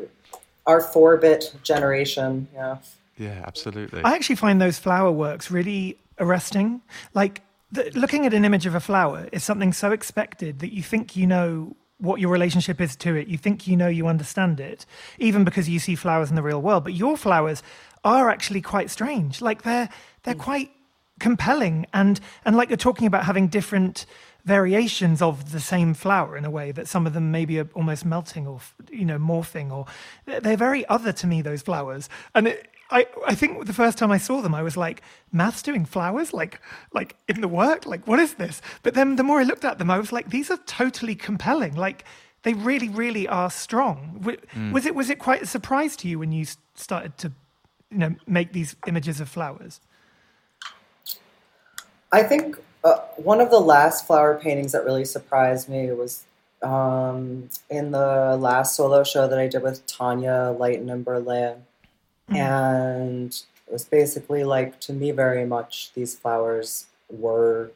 [0.65, 2.45] our four bit generation.
[2.53, 2.77] Yeah.
[3.17, 4.03] yeah, absolutely.
[4.03, 6.81] I actually find those flower works really arresting.
[7.13, 7.41] Like
[7.71, 11.15] the, looking at an image of a flower is something so expected that you think
[11.15, 13.27] you know what your relationship is to it.
[13.27, 14.85] You think you know you understand it,
[15.17, 16.83] even because you see flowers in the real world.
[16.83, 17.63] But your flowers
[18.03, 19.41] are actually quite strange.
[19.41, 19.89] Like they're
[20.23, 20.41] they're hmm.
[20.41, 20.71] quite
[21.19, 24.05] compelling and and like you're talking about having different
[24.45, 28.05] variations of the same flower in a way that some of them maybe are almost
[28.05, 29.85] melting or you know morphing or
[30.25, 34.11] they're very other to me those flowers and it, I, I think the first time
[34.11, 36.61] I saw them, I was like, "Maths doing flowers, like,
[36.93, 39.77] like in the work, like what is this?" But then the more I looked at
[39.77, 41.75] them, I was like, "These are totally compelling.
[41.75, 42.05] Like,
[42.43, 44.39] they really, really are strong." W-
[44.71, 46.45] Was it was it quite a surprise to you when you
[46.75, 47.31] started to,
[47.91, 49.81] you know, make these images of flowers?
[52.11, 56.23] I think uh, one of the last flower paintings that really surprised me was
[56.63, 61.65] um, in the last solo show that I did with Tanya Leighton in Berlin.
[62.29, 62.35] Mm-hmm.
[62.35, 67.71] And it was basically like, to me, very much these flowers were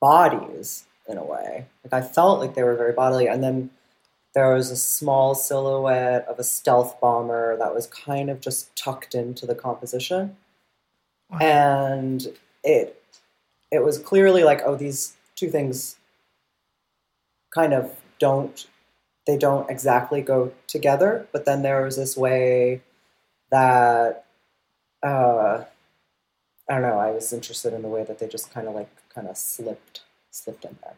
[0.00, 1.66] bodies in a way.
[1.84, 3.26] Like I felt like they were very bodily.
[3.26, 3.70] And then
[4.34, 9.14] there was a small silhouette of a stealth bomber that was kind of just tucked
[9.14, 10.36] into the composition
[11.38, 12.28] and
[12.64, 13.02] it
[13.70, 15.96] it was clearly like oh these two things
[17.54, 18.66] kind of don't
[19.26, 22.80] they don't exactly go together but then there was this way
[23.50, 24.24] that
[25.02, 25.64] uh
[26.68, 28.90] i don't know i was interested in the way that they just kind of like
[29.14, 30.94] kind of slipped slipped in there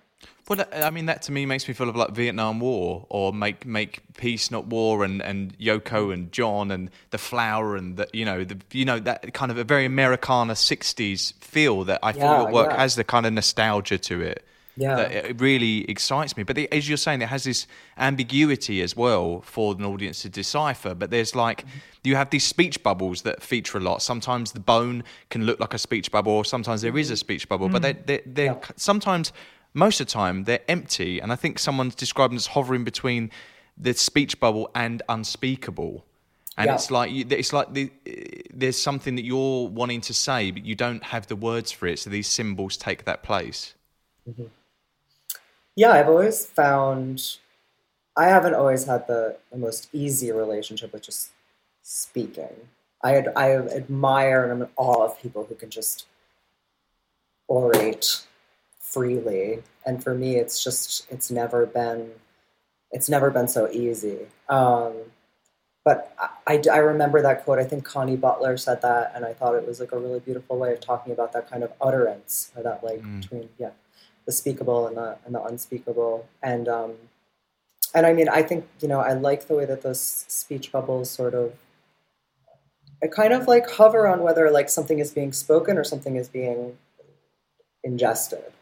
[0.49, 3.65] Well, I mean, that to me makes me feel of like Vietnam War or make
[3.65, 8.25] make peace not war, and, and Yoko and John and the flower and the you
[8.25, 12.23] know the you know that kind of a very Americana '60s feel that I feel
[12.23, 12.79] Yeah, your work yeah.
[12.79, 14.45] has the kind of nostalgia to it.
[14.77, 14.97] Yeah.
[14.97, 16.45] that it really excites me.
[16.45, 17.67] But the, as you're saying, it has this
[17.99, 20.95] ambiguity as well for an audience to decipher.
[20.95, 21.79] But there's like mm-hmm.
[22.05, 24.03] you have these speech bubbles that feature a lot.
[24.03, 27.19] Sometimes the bone can look like a speech bubble, or sometimes there is a mm-hmm.
[27.19, 27.69] speech bubble.
[27.69, 28.07] But mm.
[28.07, 28.69] they, they, they're Yeah.
[28.77, 29.33] sometimes,
[29.75, 31.21] most of the time, they're empty.
[31.21, 33.31] And I think someone's described them as hovering between
[33.77, 36.07] the speech bubble and unspeakable.
[36.57, 36.75] And Yeah.
[36.75, 37.91] it's like you, it's like the,
[38.53, 41.99] there's something that you're wanting to say, but you don't have the words for it.
[41.99, 43.75] So these symbols take that place.
[44.29, 44.45] Mm-hmm.
[45.77, 47.39] Yeah, I've always found
[48.17, 51.31] I haven't always had the, the most easy relationship with just
[51.83, 52.69] speaking.
[53.03, 56.07] I ad, I admire and I'm in awe of people who can just
[57.49, 58.25] orate
[58.79, 62.13] freely, and for me, it's just it's never been
[62.91, 64.19] it's never been so easy.
[64.49, 64.93] Um,
[65.85, 67.59] but I, I, I remember that quote.
[67.59, 70.59] I think Connie Butler said that, and I thought it was like a really beautiful
[70.59, 73.71] way of talking about that kind of utterance, or that like between yeah,
[74.27, 76.27] the speakable and the and the unspeakable.
[76.43, 76.93] And um,
[77.95, 81.11] and I mean, I think you know, I like the way that those speech bubbles
[81.11, 81.55] sort of,
[83.03, 86.29] I kind of like hover on whether like something is being spoken or something is
[86.29, 86.79] being
[87.85, 88.53] ingested.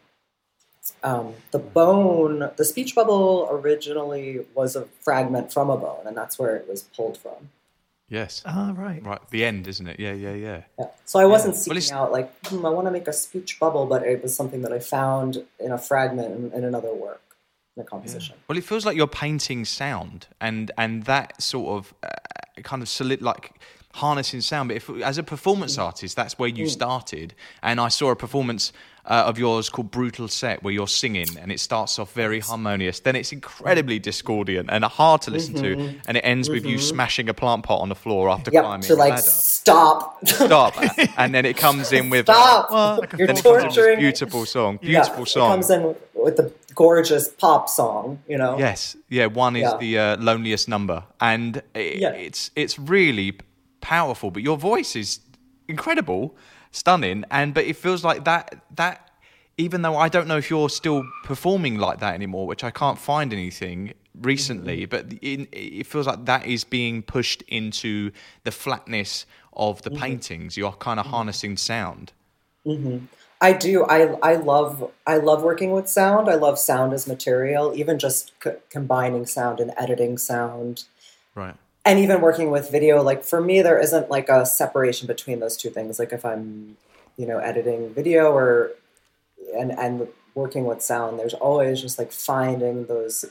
[1.03, 6.39] Um, the bone, the speech bubble originally was a fragment from a bone, and that's
[6.39, 7.49] where it was pulled from.
[8.11, 8.43] Yes.
[8.45, 9.01] Ah, right.
[9.05, 9.97] Right, the end, isn't it?
[9.97, 10.61] Yeah, yeah, yeah.
[10.77, 10.85] Yeah.
[11.05, 13.57] So I wasn't Well, seeking it's- out like hmm, I want to make a speech
[13.59, 17.21] bubble, but it was something that I found in a fragment in, in another work,
[17.77, 18.35] in a composition.
[18.49, 22.89] Well, it feels like you're painting sound, and and that sort of uh, kind of
[22.89, 23.53] solid like
[23.93, 24.69] harnessing sound.
[24.69, 25.83] But if as a performance mm.
[25.83, 26.69] artist, that's where you mm.
[26.69, 27.33] started.
[27.61, 28.73] And I saw a performance
[29.05, 32.99] uh, of yours called Brutal Set, where you're singing, and it starts off very harmonious.
[32.99, 35.97] Then it's incredibly discordant and hard to listen to, mm-hmm.
[36.07, 36.85] and it ends with you mm-hmm.
[36.85, 39.21] smashing a plant pot on the floor after Yeah, climbing to a like ladder.
[39.23, 40.27] stop.
[40.27, 40.75] Stop,
[41.17, 42.71] and then it comes in with uh, Stop!
[42.71, 43.99] Well, You're then it comes in with this torturing.
[43.99, 45.51] beautiful song, Yeah, beautiful It song.
[45.51, 48.57] comes in with the gorgeous pop song, you know.
[48.59, 49.25] Yes, yeah.
[49.25, 49.77] One is Yeah.
[49.77, 52.11] the uh, loneliest number, and it, Yeah.
[52.11, 53.33] it's it's really
[53.81, 54.31] powerful.
[54.31, 55.19] But your voice is
[55.67, 56.35] incredible,
[56.71, 59.09] stunning, and but it feels like that that
[59.57, 62.97] even though I don't know if you're still performing like that anymore, which I can't
[62.97, 64.89] find anything recently, mm-hmm.
[64.89, 68.11] but in, it feels like that is being pushed into
[68.43, 70.01] the flatness of the mm-hmm.
[70.01, 70.57] paintings.
[70.57, 71.15] You're kind of mm-hmm.
[71.15, 72.13] harnessing sound.
[72.65, 73.05] Mm-hmm.
[73.43, 73.85] I do.
[73.85, 76.29] I I love I love working with sound.
[76.29, 77.73] I love sound as material.
[77.75, 80.85] Even just c- combining sound and editing sound,
[81.35, 81.55] Right.
[81.85, 83.01] And even working with video.
[83.01, 85.99] Like for me, there isn't like a separation between those two things.
[85.99, 86.77] Like if I'm,
[87.17, 88.71] you know, editing video or
[89.57, 93.25] and and working with sound, there's always just like finding those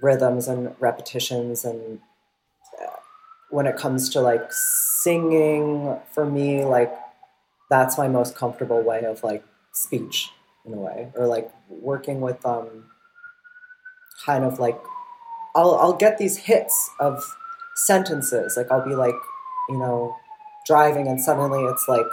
[0.00, 2.00] rhythms and repetitions and
[2.82, 2.96] uh,
[3.50, 6.94] when it comes to like singing for me like
[7.70, 10.30] that's my most comfortable way of like speech
[10.66, 12.84] in a way or like working with um
[14.24, 14.78] kind of like
[15.54, 17.24] I'll I'll get these hits of
[17.76, 19.14] sentences like I'll be like
[19.68, 20.16] you know
[20.66, 22.06] driving and suddenly it's like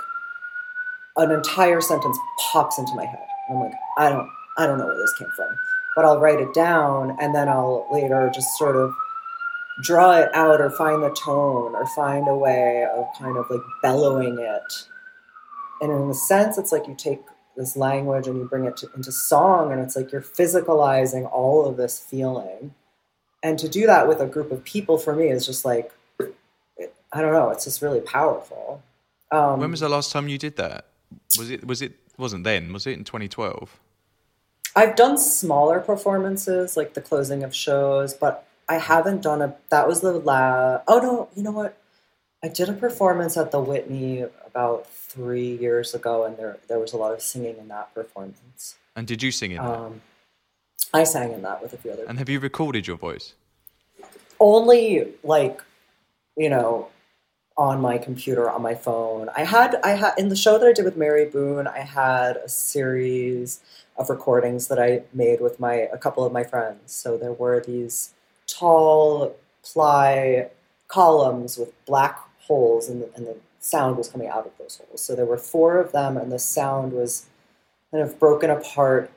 [1.17, 4.97] an entire sentence pops into my head I'm like I don't I don't know where
[4.97, 5.55] this came from
[5.95, 8.93] but I'll write it down and then I'll later just sort of
[9.81, 13.61] draw it out or find the tone or find a way of kind of like
[13.81, 14.87] bellowing it.
[15.81, 17.21] And in a sense, it's like you take
[17.57, 21.65] this language and you bring it to, into song, and it's like you're physicalizing all
[21.65, 22.73] of this feeling.
[23.43, 25.91] And to do that with a group of people for me is just like,
[27.11, 28.81] I don't know, it's just really powerful.
[29.31, 30.85] Um, When was the last time you did that?
[31.37, 31.67] Was it?
[31.67, 31.93] Was it?
[32.17, 32.73] Wasn't then?
[32.73, 33.79] Was it in 2012?
[34.75, 39.55] I've done smaller performances, like the closing of shows, but I haven't done a.
[39.69, 40.81] That was the la.
[40.87, 41.77] Oh no, you know what?
[42.43, 46.93] I did a performance at the Whitney about three years ago, and there there was
[46.93, 48.75] a lot of singing in that performance.
[48.95, 49.91] And did you sing in that?
[50.93, 52.05] I sang in that with a few other.
[52.07, 53.33] And have you recorded your voice?
[54.39, 55.61] Only like,
[56.37, 56.89] you know,
[57.57, 59.29] on my computer on my phone.
[59.35, 61.67] I had I had in the show that I did with Mary Boone.
[61.67, 63.61] I had a series
[63.97, 66.91] of recordings that I made with my a couple of my friends.
[66.91, 68.13] So there were these
[68.47, 70.49] tall ply
[70.87, 75.01] columns with black holes, and the, and the sound was coming out of those holes.
[75.01, 77.27] So there were four of them, and the sound was
[77.91, 79.11] kind of broken apart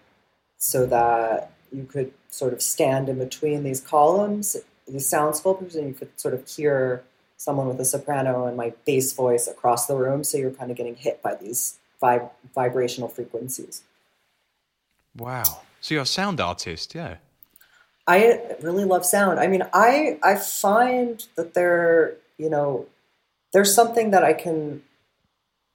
[0.59, 5.89] so that you could sort of stand in between these columns, these sound sculptures, and
[5.89, 7.03] you could sort of hear
[7.37, 10.25] someone with a soprano and my bass voice across the room.
[10.25, 13.83] So you're kind of getting hit by these vib- vibrational frequencies.
[15.17, 15.63] Wow.
[15.81, 17.17] So you're a sound artist, yeah.
[18.07, 19.41] I really love sound.
[19.41, 22.87] I mean, I I find that there, you know,
[23.53, 24.83] there's something that I can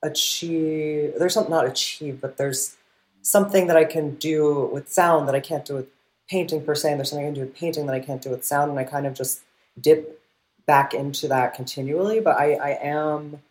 [0.02, 1.14] achieve.
[1.18, 2.78] There's something not achieve, but there's
[3.22, 5.88] something that I can do with sound that I can't do with
[6.30, 6.92] painting per se.
[6.92, 8.80] And there's something I can do with painting that I can't do with sound, and
[8.80, 9.42] I kind of just
[9.80, 10.22] dip
[10.66, 12.20] back into that continually.
[12.20, 13.42] But I, I am.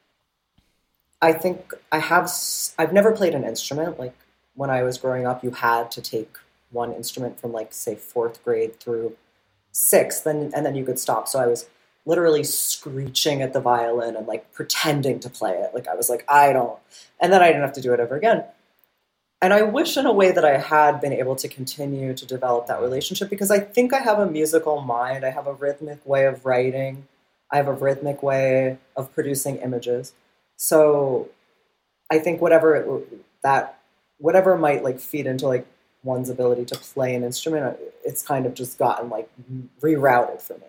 [1.23, 2.31] I think I have.
[2.79, 3.99] I've never played an instrument.
[3.99, 4.15] Like
[4.55, 6.37] when I was growing up, you had to take
[6.71, 9.17] one instrument from like say fourth grade through
[9.73, 11.29] sixth, and and then you could stop.
[11.29, 11.69] So I was
[12.07, 15.75] literally screeching at the violin and like pretending to play it.
[15.75, 16.79] Like I was like, I don't,
[17.21, 18.45] and then I didn't have to do it ever again.
[19.43, 22.67] And I wish in a way that I had been able to continue to develop
[22.67, 25.25] that relationship because I think I have a musical mind.
[25.25, 27.09] I have a rhythmic way of writing.
[27.51, 30.13] I have a rhythmic way of producing images.
[30.57, 31.31] So
[32.11, 33.79] I think whatever it, that
[34.19, 35.67] whatever might like feed into like
[36.05, 39.31] one's ability to play an instrument, it's kind of just gotten like
[39.81, 40.67] rerouted for me.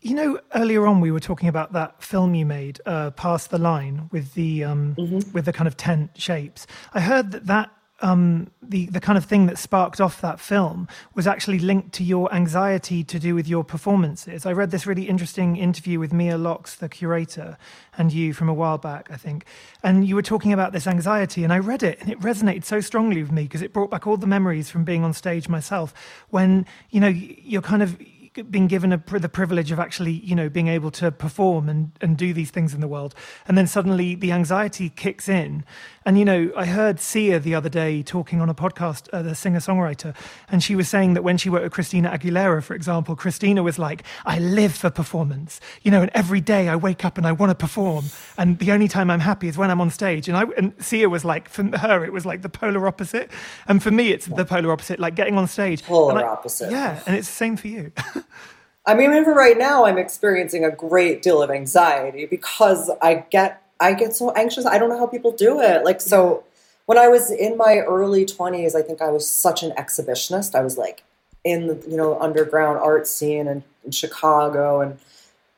[0.00, 3.58] You know, earlier on we were talking about that film you made, uh, "Past the
[3.58, 4.94] Line," with the um,
[5.32, 6.66] with the kind of tent shapes.
[6.92, 7.70] I heard that that
[8.02, 12.04] um, the the kind of thing that sparked off that film was actually linked to
[12.04, 14.46] your anxiety to do with your performances.
[14.46, 17.58] I read this really interesting interview with Mia Locks, the curator,
[17.98, 19.44] and you from a while back, I think,
[19.82, 22.80] and you were talking about this anxiety, and I read it, and it resonated so
[22.80, 25.92] strongly with me because it brought back all the memories from being on stage myself
[26.30, 28.00] when you know you're kind of
[28.42, 32.16] been given a, the privilege of actually, you know, being able to perform and, and
[32.16, 33.14] do these things in the world.
[33.46, 35.64] And then suddenly the anxiety kicks in.
[36.06, 39.34] And, you know, I heard Sia the other day talking on a podcast, uh, the
[39.34, 40.16] singer songwriter,
[40.48, 43.78] and she was saying that when she worked with Christina Aguilera, for example, Christina was
[43.78, 47.32] like, I live for performance, you know, and every day I wake up and I
[47.32, 48.06] want to perform.
[48.38, 50.26] And the only time I'm happy is when I'm on stage.
[50.26, 53.30] And, I, and Sia was like, for her, it was like the polar opposite.
[53.68, 55.82] And for me, it's the polar opposite, like getting on stage.
[55.82, 56.70] Polar I- opposite.
[56.70, 57.02] Yeah.
[57.06, 57.92] And it's the same for you.
[58.86, 63.62] I mean, even right now, I'm experiencing a great deal of anxiety because I get
[63.78, 64.66] I get so anxious.
[64.66, 65.84] I don't know how people do it.
[65.84, 66.44] Like so,
[66.86, 70.54] when I was in my early 20s, I think I was such an exhibitionist.
[70.54, 71.04] I was like
[71.44, 74.98] in the you know underground art scene in, in Chicago, and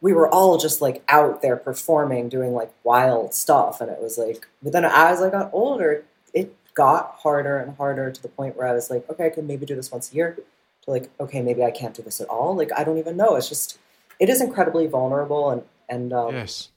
[0.00, 3.80] we were all just like out there performing, doing like wild stuff.
[3.80, 6.04] And it was like, but then as I got older,
[6.34, 9.46] it got harder and harder to the point where I was like, okay, I can
[9.46, 10.36] maybe do this once a year
[10.82, 12.56] to like, okay, maybe I can't do this at all.
[12.56, 13.36] Like, I don't even know.
[13.36, 13.78] It's just,
[14.18, 16.68] it is incredibly vulnerable, and and um, Yes.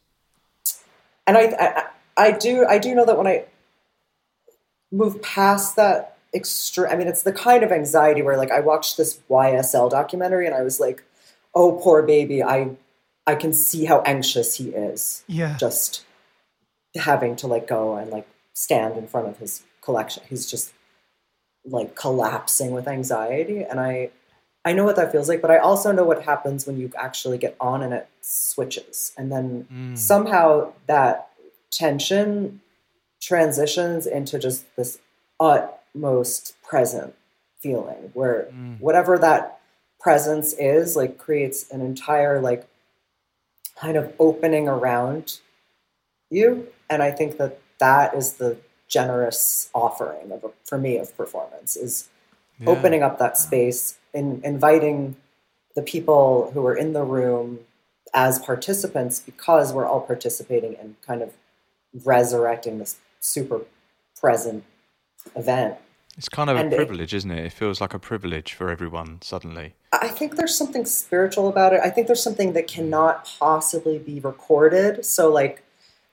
[1.28, 1.86] and I, I
[2.18, 3.45] I do I do know that when I
[4.91, 6.89] move past that extreme.
[6.91, 10.56] I mean, it's the kind of anxiety where, like, I watched this YSL documentary and
[10.56, 11.03] I was like,
[11.53, 12.43] "Oh, poor baby.
[12.43, 12.72] I,
[13.28, 15.24] I can see how anxious he is.
[15.28, 15.58] Yeah.
[15.58, 16.06] Just
[16.95, 20.24] having to like go and like stand in front of his collection.
[20.30, 20.72] He's just
[21.68, 24.09] like collapsing with anxiety, and I,
[24.63, 25.41] I know what that feels like.
[25.41, 29.32] But I also know what happens when you actually get on and it switches, and
[29.32, 29.97] then Mm.
[29.97, 31.30] somehow that
[31.72, 32.61] tension
[33.22, 34.99] transitions into just this
[35.39, 37.16] utmost present
[37.59, 38.80] feeling where Mm.
[38.80, 39.59] whatever that
[39.99, 42.68] presence is like creates an entire like
[43.76, 45.39] kind of opening around
[46.30, 48.55] you and i think that that is the
[48.88, 52.09] generous offering of a, for me of performance is
[52.59, 52.69] Yeah.
[52.69, 55.17] opening up that space and inviting
[55.75, 57.59] the people who are in the room
[58.13, 61.33] as participants because we're all participating and kind of
[62.05, 63.61] resurrecting this super
[64.21, 64.63] present
[65.36, 65.75] event.
[66.17, 67.45] It's kind of And a privilege, isn't it?
[67.45, 69.73] It feels like a privilege for everyone suddenly.
[69.91, 71.81] I think there's something spiritual about it.
[71.83, 75.05] I think there's something that cannot possibly be recorded.
[75.05, 75.63] So, like,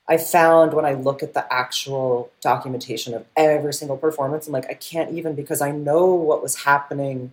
[0.09, 4.69] I found when I look at the actual documentation of every single performance, I'm like,
[4.69, 7.33] I can't even because I know what was happening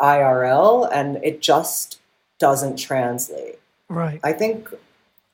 [0.00, 2.00] IRL and it just
[2.38, 3.58] doesn't translate.
[3.88, 4.20] Right.
[4.22, 4.68] I think,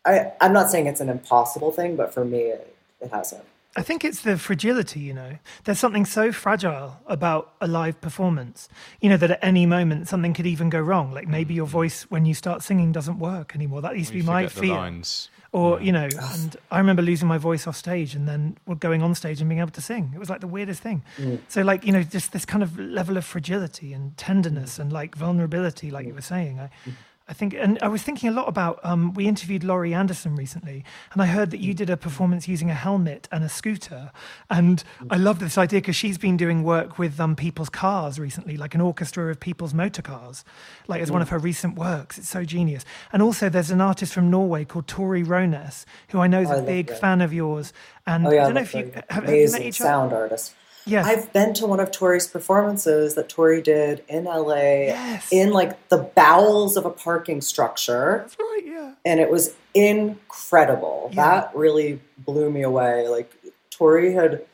[0.04, 3.44] I, I'm not saying it's an impossible thing, but for me, it, it hasn't.
[3.76, 5.38] I think it's the fragility, you know.
[5.64, 8.68] There's something so fragile about a live performance,
[9.00, 11.12] you know, that at any moment something could even go wrong.
[11.12, 11.72] Like maybe your mm-hmm.
[11.72, 13.80] voice when you start singing doesn't work anymore.
[13.80, 14.74] That used to be my forget the fear.
[14.74, 15.28] lines.
[15.52, 19.16] Or, you know, and I remember losing my voice off stage and then going on
[19.16, 20.12] stage and being able to sing.
[20.14, 21.02] It was like the weirdest thing.
[21.18, 21.40] Mm.
[21.48, 25.16] So, like, you know, just this kind of level of fragility and tenderness and like
[25.16, 26.16] vulnerability, like you mm.
[26.16, 26.60] were saying.
[26.60, 26.92] I, mm.
[27.30, 28.80] I think, and I was thinking a lot about.
[28.82, 32.70] Um, we interviewed Laurie Anderson recently, and I heard that you did a performance using
[32.70, 34.10] a helmet and a scooter,
[34.50, 38.56] and I love this idea because she's been doing work with um, people's cars recently,
[38.56, 40.44] like an orchestra of people's motor cars,
[40.88, 42.18] like as one of her recent works.
[42.18, 42.84] It's so genius.
[43.12, 46.56] And also, there's an artist from Norway called Tori Wrånes, who I know is I
[46.56, 47.00] a big that.
[47.00, 47.72] fan of yours.
[48.08, 49.88] And Oh, yeah, I don't know if you have, have you met each other.
[49.88, 50.54] sound artist.
[50.86, 51.06] Yes.
[51.06, 54.54] I've been to one of Tori's performances that Tori did in LA
[54.86, 55.28] Yes.
[55.30, 58.18] in like the bowels of a parking structure.
[58.22, 58.62] That's right.
[58.64, 58.94] Yeah.
[59.04, 61.10] And it was incredible.
[61.12, 61.22] Yeah.
[61.40, 63.08] That really blew me away.
[63.08, 63.32] Like
[63.70, 64.44] Tori had,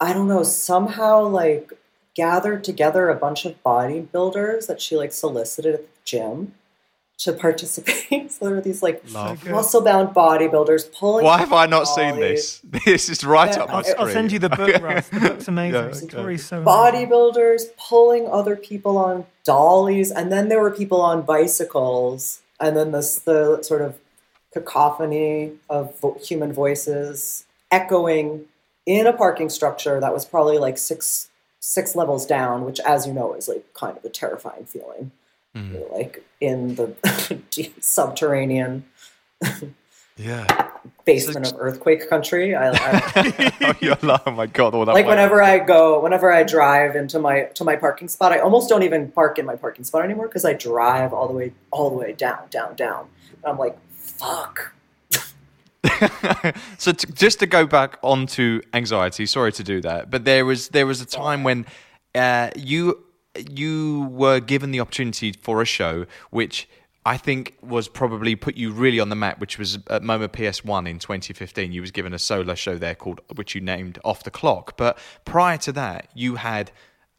[0.00, 1.72] I don't know, somehow like
[2.14, 6.54] gathered together a bunch of bodybuilders that she like solicited at the gym
[7.18, 8.30] to participate.
[8.32, 9.48] so there were these like Love.
[9.48, 11.24] muscle bound bodybuilders pulling.
[11.24, 12.60] Why have I not seen this?
[12.84, 13.96] This is right Yeah, up my I'll- street.
[13.98, 15.08] I'll send you the book, Russ.
[15.08, 15.74] The book's amazing.
[15.74, 16.06] Yeah, okay.
[16.08, 17.08] Tori's so amazing.
[17.08, 22.90] bodybuilders pulling other people on dollies, and then there were people on bicycles, and then
[22.92, 23.98] this the sort of
[24.52, 28.44] cacophony of vo- human voices echoing
[28.86, 31.28] in a parking structure that was probably like six
[31.60, 35.10] six levels down, which, as you know, is like kind of a terrifying feeling.
[35.54, 36.94] You're like in the
[37.80, 38.84] subterranean
[40.16, 40.70] Yeah.
[41.04, 42.54] basement of earthquake country.
[42.54, 44.74] I, I, oh, oh my god!
[44.74, 48.32] All that like whenever I go, whenever I drive into my to my parking spot,
[48.32, 51.34] I almost don't even park in my parking spot anymore because I drive all the
[51.34, 53.06] way all the way down, down, down.
[53.42, 54.72] And I'm like, fuck.
[56.78, 60.68] so t- just to go back onto anxiety, sorry to do that, but there was
[60.68, 61.66] there was a time when
[62.14, 63.04] uh, you
[63.50, 66.68] you were given the opportunity for a show which
[67.06, 70.88] I think was probably put you really on the map, which was at MoMA PS1
[70.88, 71.72] in 2015.
[71.72, 74.98] You was given a solo show there called which you named Off the Clock, but
[75.24, 76.70] prior to that, you had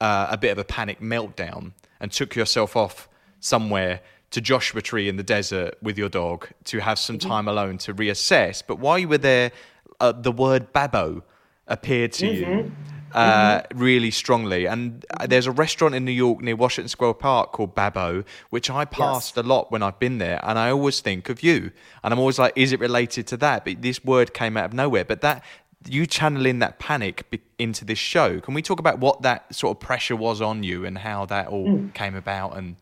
[0.02, 3.08] uh, a bit of a panic meltdown and took yourself off
[3.40, 4.02] somewhere
[4.32, 7.94] to Joshua Tree in the desert with your dog to have some time alone to
[7.94, 8.64] reassess.
[8.66, 9.52] But while you were there,
[10.00, 11.24] uh, the word Babbo
[11.68, 12.72] appeared to you
[13.16, 14.66] uh, really strongly.
[14.66, 18.70] And uh, there's a restaurant in New York near Washington Square Park called Babbo, which
[18.70, 20.40] I passed a lot when I've been there.
[20.44, 21.72] And I always think of you.
[22.04, 23.66] And I'm always like, is it related to that?
[23.66, 25.06] But this word came out of nowhere.
[25.06, 25.44] But that.
[25.88, 28.40] You channeling that panic be- into this show.
[28.40, 31.50] Can we talk about what that sort of pressure was on you and how that
[31.50, 32.58] all came about?
[32.58, 32.78] And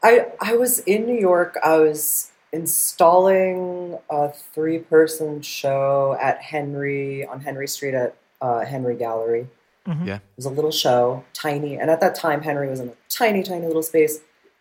[0.00, 1.58] I I was in New York.
[1.64, 8.96] I was installing a three person show at Henry on Henry Street at uh, Henry
[8.96, 9.46] Gallery.
[9.86, 12.94] yeah, It was a little show, tiny, and at that time Henry was in a
[13.08, 14.20] tiny, tiny little space.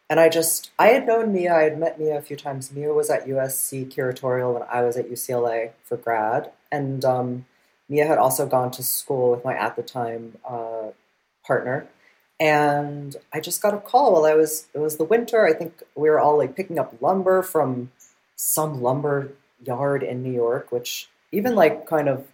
[0.10, 2.72] And I just I had known Mia, I had met Mia a few times.
[2.72, 7.46] Mia was at USC curatorial when I was at UCLA for grad, and um,
[7.90, 10.90] Mia had also gone to school with my at the time uh,
[11.48, 11.88] partner.
[12.40, 15.46] And I just got a call while I was it was the winter.
[15.46, 17.92] I think we were all like picking up lumber from
[18.36, 19.32] some lumber
[19.64, 22.28] yard in New York, which even like kind of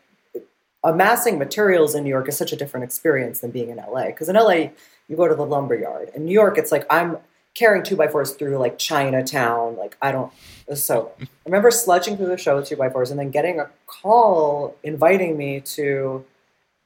[0.83, 4.07] amassing materials in New York is such a different experience than being in LA.
[4.07, 4.69] Because in LA,
[5.07, 6.09] you go to the lumber yard.
[6.15, 7.17] In New York, it's like I'm
[7.53, 9.77] carrying two by fours through like Chinatown.
[9.77, 10.31] Like I don't.
[10.73, 13.69] So I remember sludging through the show with two by fours and then getting a
[13.85, 16.25] call inviting me to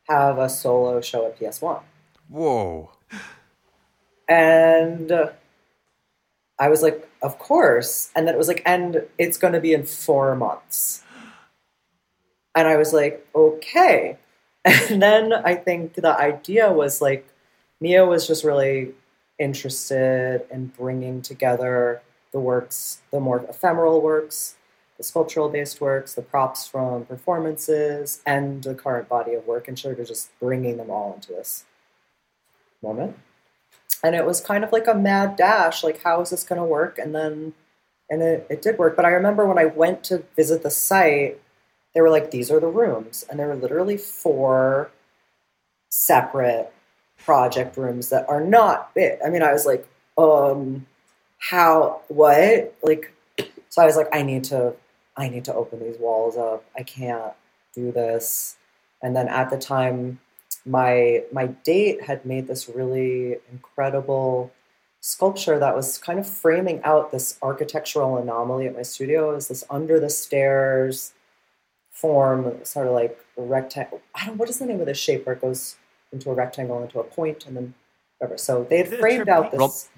[0.09, 1.81] have a solo show at PS1.
[2.29, 2.91] Whoa.
[4.27, 5.11] And
[6.57, 8.11] I was like, of course.
[8.15, 11.03] And then it was like, and it's going to be in four months.
[12.55, 14.17] And I was like, okay.
[14.65, 17.27] And then I think the idea was like,
[17.79, 18.93] Mia was just really
[19.37, 22.01] interested in bringing together
[22.31, 24.55] the works, the more ephemeral works,
[24.97, 29.77] the sculptural based works, the props from performances, and the current body of work, and
[29.77, 31.65] sort of just bringing them all into this
[32.81, 33.17] moment.
[34.05, 36.65] And it was kind of like a mad dash like, how is this going to
[36.65, 36.99] work?
[36.99, 37.53] And then,
[38.07, 38.95] and it, it did work.
[38.95, 41.41] But I remember when I went to visit the site,
[41.95, 43.25] they were like, these are the rooms.
[43.27, 44.91] And there were literally four
[45.89, 46.71] separate
[47.17, 49.17] project rooms that are not big.
[49.25, 49.87] I mean, I was like,
[50.19, 50.85] um,
[51.39, 52.75] how, what?
[52.83, 53.11] Like,
[53.69, 54.75] so I was like, I need to,
[55.17, 56.63] I need to open these walls up.
[56.77, 57.33] I can't
[57.73, 58.57] do this.
[59.01, 60.19] And then at the time,
[60.65, 64.51] my my date had made this really incredible
[65.01, 69.31] sculpture that was kind of framing out this architectural anomaly at my studio.
[69.31, 71.13] It was this under the stairs
[71.91, 74.01] form, sort of like a rectangle.
[74.15, 74.37] I don't.
[74.37, 75.75] What is the name of this shape where it goes
[76.11, 77.73] into a rectangle, into a point, and then
[78.17, 78.37] whatever.
[78.37, 79.89] So they had framed out this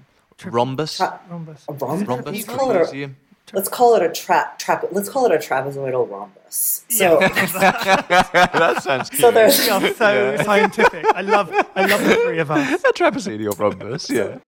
[0.46, 0.98] rhombus.
[0.98, 1.66] Tra- Rhombus.
[1.70, 2.08] a rhombus.
[2.08, 2.34] Rhombus.
[2.34, 3.12] Let's call it a,
[3.54, 4.60] let's call it a trap.
[4.60, 4.86] Trap.
[4.92, 6.86] Let's call it a trapezoidal rhombus.
[6.90, 9.22] So that sounds cute.
[9.22, 10.44] so there's We are so Yeah.
[10.44, 11.06] scientific.
[11.16, 12.84] I love I love the three of us.
[12.84, 14.10] a trapezoidal rhombus.
[14.10, 14.40] Yeah.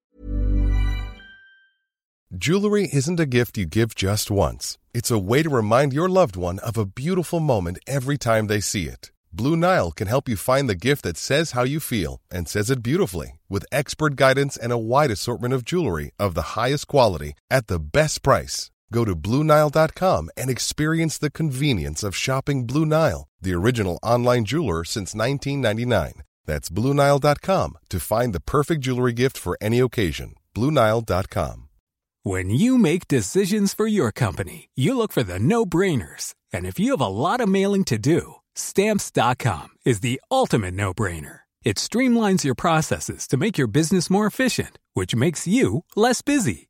[2.36, 4.78] Jewelry isn't a gift you give just once.
[4.94, 8.60] It's a way to remind your loved one of a beautiful moment every time they
[8.60, 9.10] see it.
[9.32, 12.70] Blue Nile can help you find the gift that says how you feel and says
[12.70, 17.34] it beautifully with expert guidance and a wide assortment of jewelry of the highest quality
[17.50, 18.70] at the best price.
[18.92, 24.84] Go to BlueNile.com and experience the convenience of shopping Blue Nile, the original online jeweler
[24.84, 26.22] since 1999.
[26.46, 30.34] That's BlueNile.com to find the perfect jewelry gift for any occasion.
[30.54, 31.68] BlueNile.com.
[32.22, 36.34] When you make decisions for your company, you look for the no brainers.
[36.52, 40.92] And if you have a lot of mailing to do, stamps.com is the ultimate no
[40.92, 41.40] brainer.
[41.62, 46.69] It streamlines your processes to make your business more efficient, which makes you less busy.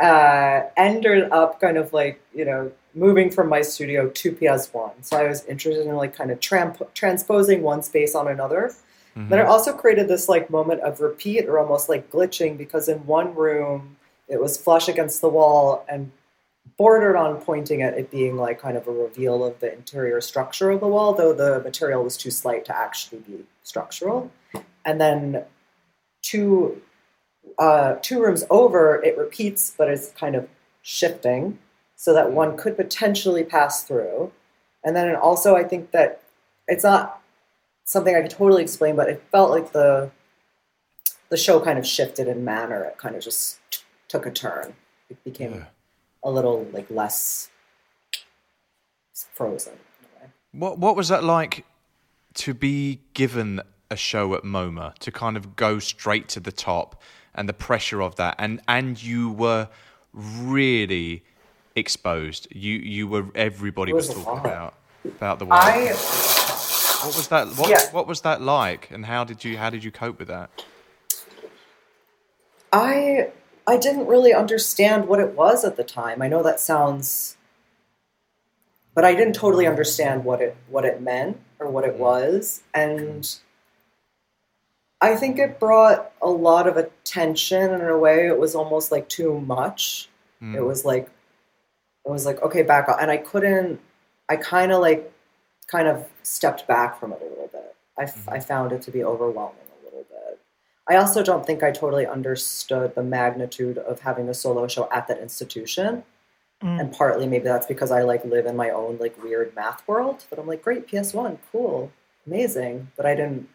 [0.00, 4.92] Uh, ended up kind of like you know moving from my studio to PS1.
[5.00, 8.72] So I was interested in like kind of tramp- transposing one space on another.
[9.16, 13.06] Then it also created this like moment of repeat or almost like glitching because in
[13.06, 16.10] one room it was flush against the wall and
[16.76, 20.70] bordered on pointing at it being like kind of a reveal of the interior structure
[20.70, 24.32] of the wall, though the material was too slight to actually be structural.
[24.84, 25.44] And then
[26.22, 26.82] two
[27.58, 30.48] uh, two rooms over, it repeats, but it's kind of
[30.82, 31.58] shifting
[31.96, 34.32] so that one could potentially pass through.
[34.84, 36.20] And then also, I think that
[36.68, 37.20] it's not
[37.84, 40.10] something I could totally explain, but it felt like the
[41.30, 42.84] the show kind of shifted in manner.
[42.84, 44.74] It kind of just t- took a turn.
[45.08, 45.64] It became Yeah.
[46.22, 47.50] a little like less
[49.32, 49.72] frozen.
[49.72, 50.30] In a way.
[50.52, 51.64] What What was that like
[52.34, 57.00] to be given a show at MoMA to kind of go straight to the top
[57.34, 59.68] and the pressure of that, and and you were
[60.12, 61.24] really
[61.76, 62.48] exposed.
[62.50, 64.74] You you were everybody was, was talking about
[65.04, 65.60] about the work.
[65.60, 65.86] I
[67.04, 67.48] what was that?
[67.48, 67.90] What, Yeah.
[67.92, 70.50] what was that like, and how did you how did you cope with that?
[72.72, 73.30] I
[73.66, 76.22] I didn't really understand what it was at the time.
[76.22, 77.36] I know that sounds
[78.94, 82.02] but I didn't totally understand what it what it meant or what it mm-hmm.
[82.02, 83.36] was and
[85.04, 88.26] I think it brought a lot of attention and in a way.
[88.26, 90.08] It was almost like too much.
[90.40, 90.66] It mm.
[90.66, 91.10] was like
[92.06, 93.80] it was like okay back up and i couldn't
[94.28, 95.10] i kind of like
[95.66, 97.74] kind of stepped back from it a little bit.
[97.98, 98.40] I mm-hmm.
[98.40, 100.38] found it to be overwhelming a little bit.
[100.88, 105.08] I also don't think i totally understood the magnitude of having a solo show at
[105.08, 106.04] that institution.
[106.62, 106.80] Mm.
[106.80, 110.24] And partly maybe that's because i like live in my own like weird math world
[110.30, 111.90] but i'm like great ps1 cool
[112.26, 113.48] amazing but i didn't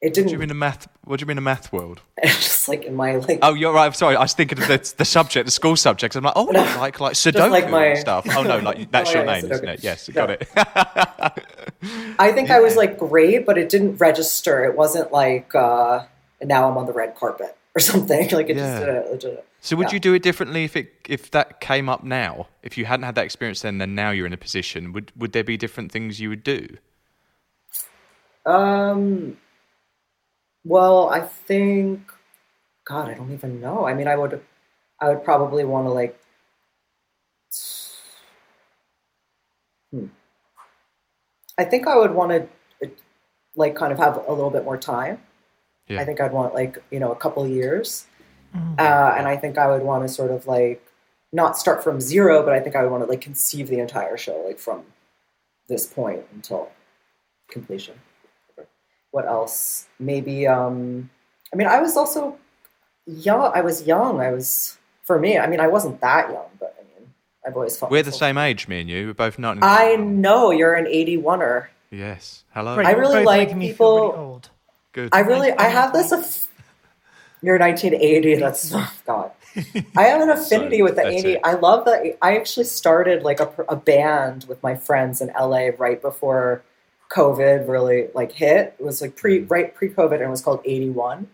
[0.00, 0.86] it What do didn't you mean a math?
[1.04, 2.00] What do you mean a math world?
[2.24, 3.86] just like in my like Oh, you're right.
[3.86, 6.14] I'm Sorry, I was thinking of the, the subject, the school subjects.
[6.16, 8.26] I'm like, oh, like like Sudoku like my- and stuff.
[8.30, 9.82] Oh no, like that's Oh, your yeah, name, isn't it?
[9.82, 10.14] Yes, Yeah.
[10.14, 10.48] got it.
[12.18, 14.64] I think I was like great, but it didn't register.
[14.64, 16.04] It wasn't like uh,
[16.42, 18.28] now I'm on the red carpet or something.
[18.30, 18.62] Like it Yeah.
[18.70, 19.14] just didn't.
[19.14, 19.94] It didn't so would yeah.
[19.94, 22.46] you do it differently if it if that came up now?
[22.62, 24.92] If you hadn't had that experience then, then now you're in a position.
[24.92, 26.68] Would would there be different things you would do?
[28.46, 29.36] Um.
[30.68, 32.12] Well, I think.
[32.84, 33.86] God, I don't even know.
[33.86, 34.40] I mean, I would.
[35.00, 36.20] I would probably want to like.
[39.90, 40.06] Hmm.
[41.56, 42.90] I think I would want to,
[43.56, 45.22] like, kind of have a little bit more time.
[45.88, 46.00] Yeah.
[46.00, 48.06] I think I'd want like you know a couple years,
[48.78, 50.84] uh, and I think I would want to sort of like
[51.32, 54.18] not start from zero, but I think I would want to like conceive the entire
[54.18, 54.84] show like from
[55.66, 56.70] this point until
[57.50, 57.94] completion.
[59.10, 59.86] What else?
[59.98, 60.46] Maybe.
[60.46, 61.10] Um,
[61.52, 62.36] I mean, I was also
[63.06, 63.52] young.
[63.54, 64.20] I was young.
[64.20, 65.38] I was for me.
[65.38, 67.08] I mean, I wasn't that young, but I mean,
[67.46, 69.06] I've always felt We're the myself- same age, me and you.
[69.08, 69.58] We're both not.
[69.62, 71.66] I know you're an 81er.
[71.90, 72.44] Yes.
[72.52, 72.74] Hello.
[72.74, 74.50] Great, I really like making me feel really people- old.
[74.92, 75.08] Good.
[75.12, 76.12] I really, I have this.
[76.12, 76.48] Aff-
[77.42, 78.34] you're 1980.
[78.40, 79.30] That's oh God.
[79.96, 81.24] I have an affinity with the pathetic.
[81.24, 81.44] 80.
[81.44, 82.16] I love that.
[82.20, 86.62] I actually started like a, a band with my friends in LA right before
[87.10, 88.74] COVID really like hit.
[88.78, 89.50] It was like pre mm.
[89.50, 91.26] right pre COVID, and it was called 81.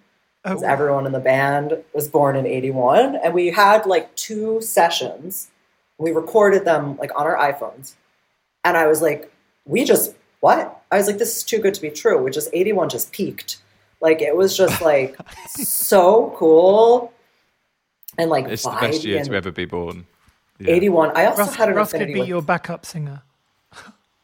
[0.47, 4.61] Oh, Because everyone in the band was born in 81, and we had like two
[4.61, 5.51] sessions.
[5.99, 7.95] We recorded them like on our iPhones,
[8.65, 9.33] and I was like,
[9.65, 10.83] we just what?
[10.91, 12.23] I was like, this is too good to be true.
[12.23, 13.63] We just 81 just peaked.
[14.01, 15.17] Like it was just like
[15.47, 17.13] so cool
[18.19, 20.07] and like it's the best year and to ever be born.
[20.59, 20.73] Yeah.
[20.73, 21.17] 81.
[21.17, 22.29] I also Russ, had an Russ could affinity be with.
[22.29, 23.23] your backup singer.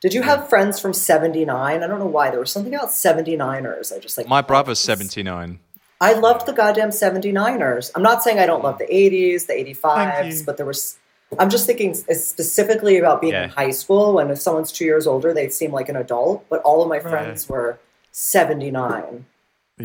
[0.00, 1.82] Did you have friends from 79?
[1.82, 2.30] I don't know why.
[2.30, 3.94] There was something about 79ers.
[3.94, 5.58] I just like My brother's 79.
[6.00, 7.90] I loved the goddamn 79ers.
[7.94, 10.96] I'm not saying I don't love the 80s, the 85s, but there was.
[11.38, 13.44] I'm just thinking specifically about being Yeah.
[13.44, 16.60] in high school when if someone's two years older, they seem like an adult, but
[16.62, 17.78] all of my friends were
[18.10, 19.26] 79.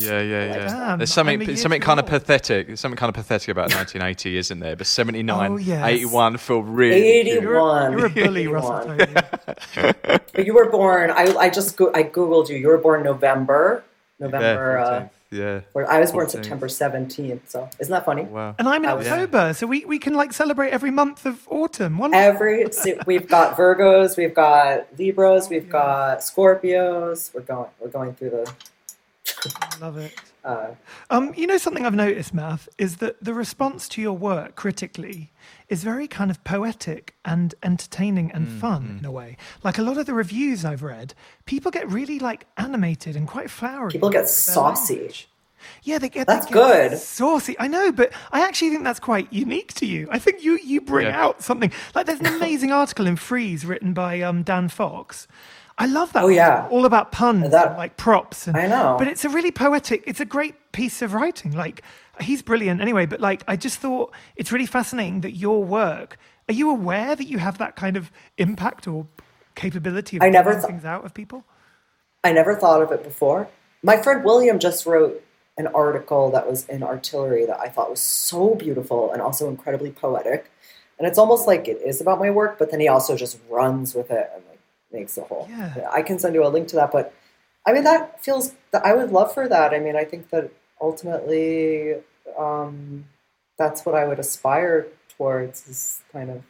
[0.04, 0.68] Yeah, yeah, yeah.
[0.68, 2.68] Damn, There's something, a something too kind of pathetic.
[2.68, 4.76] There's something kind of pathetic about 1980, isn't there?
[4.76, 5.86] But 79, Oh, yes.
[5.88, 7.02] 81 feel really.
[7.24, 7.38] good.
[7.38, 7.92] 81.
[7.98, 8.92] You're a bully, Russell.
[8.92, 9.24] 81.
[10.34, 11.12] But you were born.
[11.12, 12.58] I, I just go, I googled you.
[12.58, 13.84] You were born November.
[14.20, 14.78] November.
[14.78, 15.08] Yeah, uh,
[15.54, 15.60] yeah.
[15.74, 16.32] where I was born 14th.
[16.32, 17.40] September 17th.
[17.48, 18.24] So isn't that funny?
[18.24, 18.56] Wow.
[18.60, 21.46] And I'm in I was- October, so we, we can like celebrate every month of
[21.50, 21.98] autumn.
[21.98, 27.34] One Every so we've got Virgos, we've got Libras, we've got Scorpios.
[27.34, 27.70] We're going.
[27.80, 28.54] We're going through the.
[29.82, 30.14] love it.
[30.44, 30.68] Uh,
[31.10, 35.32] Um, you know something I've noticed, Math, is that the response to your work critically
[35.70, 39.38] is very kind of poetic and entertaining and Mm, fun in a way.
[39.64, 41.14] Like a lot of the reviews I've read,
[41.46, 43.92] people get really like animated and quite flowery.
[43.92, 44.94] People get with saucy.
[44.96, 45.28] language.
[45.82, 46.98] Yeah, they get That's they get good.
[47.00, 47.56] saucy.
[47.60, 50.08] I know, but I actually think that's quite unique to you.
[50.12, 51.20] I think you you bring Yeah.
[51.20, 55.28] out something like there's an amazing article in Frieze written by um, Dan Fox.
[55.78, 56.24] I love that.
[56.24, 56.68] Oh, yeah.
[56.72, 58.48] all about puns That- and like props.
[58.48, 58.96] And, I know.
[58.98, 60.04] but it's a really poetic.
[60.08, 61.52] It's a great piece of writing.
[61.52, 61.82] Like
[62.22, 63.06] he's brilliant anyway.
[63.06, 66.18] But like I just thought it's really fascinating that your work.
[66.48, 69.08] Are you aware that you have that kind of impact or
[69.56, 71.44] capability of I never thought- things out of people?
[72.24, 73.48] I never thought of it before.
[73.84, 75.22] My friend William just wrote
[75.58, 79.92] an article that was in Artillery that I thought was so beautiful and also incredibly
[79.92, 80.52] poetic.
[80.98, 83.94] And it's almost like it is about my work, but then he also just runs
[83.94, 84.44] with it and
[84.96, 85.46] makes a whole.
[85.50, 85.88] Yeah.
[85.92, 87.14] I can send you a link to that, but
[87.66, 88.54] I mean that feels.
[88.74, 89.74] I would love for that.
[89.74, 91.96] I mean, I think that ultimately,
[92.38, 93.06] um,
[93.58, 94.88] that's what I would aspire
[95.18, 96.44] towards is kind of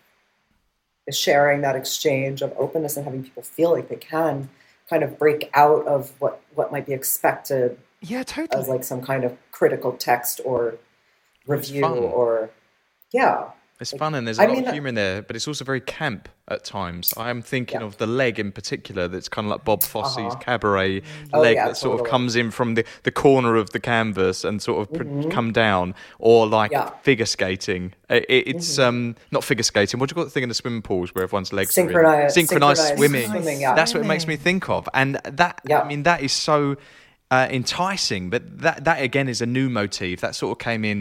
[1.08, 4.50] is sharing that exchange of openness and having people feel like they can
[4.90, 8.60] kind of break out of what what might be expected Yeah, totally.
[8.62, 10.76] as like some kind of critical text or
[11.48, 12.50] review or
[13.12, 15.50] yeah It's fun and there's a I lot mean, of humour in there, but it's
[15.50, 17.14] also very camp at times.
[17.18, 17.86] I'm thinking Yeah.
[17.88, 20.36] of the leg in particular that's kind of like Bob Fosse's Uh-huh.
[20.36, 21.02] cabaret
[21.34, 24.46] Oh, leg yeah, that sort of comes in from the, the corner of the canvas
[24.46, 26.80] and sort of pr- come down, or like Mm-hmm.
[26.82, 26.88] Yeah.
[26.90, 27.02] Mm-hmm.
[27.04, 27.94] figure skating.
[28.10, 30.00] It, it- it's um not figure skating.
[30.00, 31.88] What do you call the thing in the swimming pools where everyone's legs are in?
[31.88, 33.30] Synchronized- synchronized synchronized swimming.
[33.30, 33.74] swimming, yeah.
[33.76, 35.82] That's what it makes me think of, and that Yeah.
[35.82, 36.78] I mean that is so.
[37.36, 38.24] Uh, enticing.
[38.34, 41.00] But that that again is a new motif that sort of came in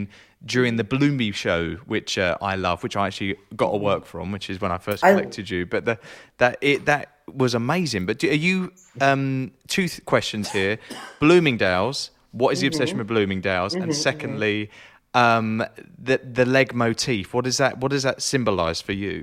[0.54, 1.62] during the Bloomy show,
[1.92, 4.78] which uh, I love, which I actually got a work from, which is when I
[4.88, 5.60] first I- collected you.
[5.72, 5.96] But the,
[6.38, 7.04] that it that
[7.42, 8.02] was amazing.
[8.06, 8.56] But do, are you
[9.00, 10.74] um, two th- questions here?
[11.20, 12.10] Bloomingdale's.
[12.32, 12.74] What is the Mm-hmm.
[12.74, 13.74] obsession with Bloomingdale's?
[13.74, 14.70] and secondly,
[15.14, 15.64] um,
[16.08, 17.32] the the leg motif.
[17.34, 19.16] What does that What does that symbolise for you?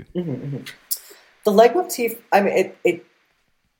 [1.45, 2.97] the leg motif i mean it it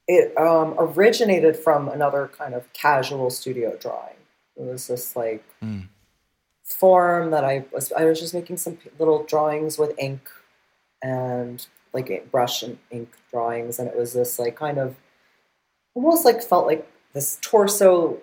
[0.08, 4.16] it um, originated from another kind of casual studio drawing.
[4.58, 5.43] It was this like
[6.64, 10.30] form that i was i was just making some little drawings with ink
[11.02, 13.80] and like brush and ink drawings.
[13.80, 14.95] And it was this like kind of
[15.93, 18.20] almost like felt like this torso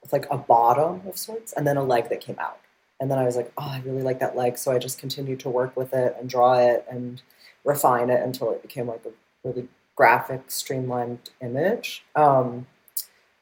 [0.00, 2.58] with like a bottom of sorts and then a leg that came out.
[2.98, 4.58] And then i was like oh i really like that leg.
[4.58, 7.22] So i just continued to work with it and draw it and
[7.64, 9.10] refine it until it became like a
[9.46, 9.68] really
[10.00, 12.04] graphic streamlined image.
[12.16, 12.66] Um,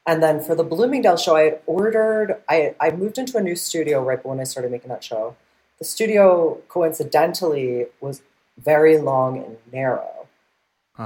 [0.05, 3.55] and then for the bloomingdale show i had ordered I, I moved into a new
[3.55, 5.37] studio right when i started making that show.
[5.79, 8.21] The studio coincidentally was
[8.57, 10.27] very long and narrow.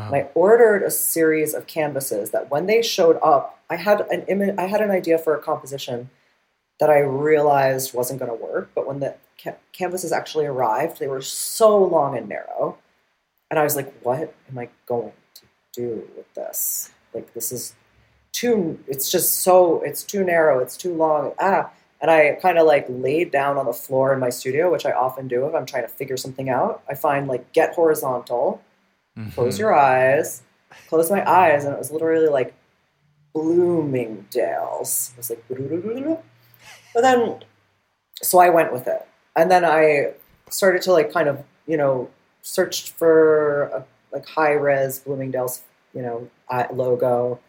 [0.08, 4.24] And I ordered a series of canvases that when they showed up, I had an
[4.28, 6.10] image, I had an idea for a composition
[6.80, 8.72] that I realized wasn't going to work.
[8.76, 12.78] But when the ca- canvases actually arrived, they were so long and narrow,
[13.52, 15.14] and I was like, "What am I going
[15.74, 16.92] do with this?
[17.14, 17.76] Like, this is
[18.32, 18.80] too.
[18.88, 19.82] It's just so.
[19.82, 20.60] It's too narrow.
[20.60, 21.34] It's too long.
[21.40, 21.72] Ah."
[22.02, 24.92] And I kind of like laid down on the floor in my studio, which I
[24.92, 26.84] often do if I'm trying to figure something out.
[26.90, 28.62] I find like get horizontal
[29.34, 30.42] close your eyes,
[30.90, 32.54] close my eyes, and it was literally like
[33.34, 35.12] Bloomingdale's.
[35.14, 35.44] It was like,
[36.94, 37.44] but then,
[38.22, 40.14] so I went with it, and then I
[40.50, 42.10] started to like kind of you know
[42.42, 46.30] searched for a, like high res Bloomingdale's you know
[46.72, 47.40] logo,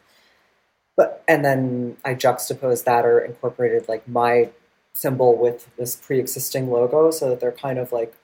[0.97, 4.51] but and then I juxtaposed that or incorporated like my
[4.93, 8.15] symbol with this pre-existing logo so that they're kind of like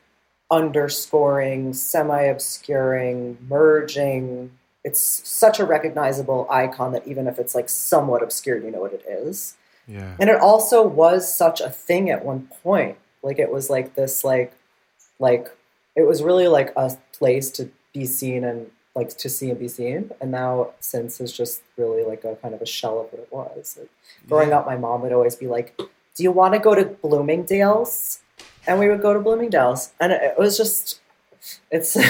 [0.51, 4.53] underscoring, semi obscuring, merging.
[4.83, 8.95] It's such a recognizable icon that even if it's like somewhat obscure, you know what
[8.95, 9.57] it is.
[9.87, 10.17] Yeah.
[10.19, 12.97] And it also was such a thing at one point.
[13.23, 14.55] Like it was like this like
[15.19, 15.49] like
[15.97, 19.69] it was really like a place to be seen and like to see and be
[19.69, 20.11] seen.
[20.21, 23.29] And now since is just really like a kind of a shell of what it
[23.31, 23.77] was.
[23.79, 23.91] Like,
[24.29, 25.77] growing up my mom would always be like,
[26.17, 28.21] Do you want to go to Bloomingdale's?
[28.67, 31.01] and we would go to Bloomingdale's, and it, was just
[31.71, 31.97] it's.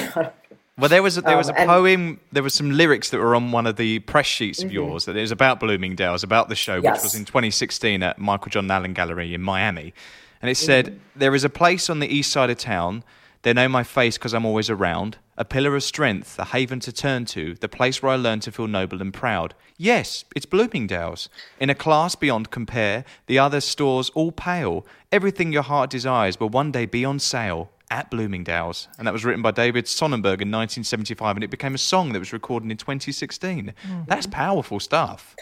[0.78, 2.20] Well, there was a, there was Um, a poem.
[2.32, 5.14] There was some lyrics that were on one of the press sheets of yours that
[5.14, 7.02] it was about Bloomingdale's, about the show, which Mm-hmm.
[7.02, 9.92] Was in 2016 at Michael John Allen Gallery in Miami,
[10.40, 10.98] and it said, Mm-hmm.
[11.16, 13.04] "There is a place on the east side of town.
[13.42, 15.16] They know my face because I'm always around.
[15.38, 18.52] A pillar of strength, a haven to turn to, the place where I learn to
[18.52, 19.54] feel noble and proud.
[19.78, 21.30] Yes, it's Bloomingdale's.
[21.58, 24.84] In a class beyond compare, the other stores all pale.
[25.10, 29.24] Everything your heart desires will one day be on sale." At Bloomingdale's, and that was
[29.24, 32.76] written by David Sonnenberg in 1975, and it became a song that was recorded in
[32.76, 33.74] 2016.
[34.06, 35.34] That's powerful stuff.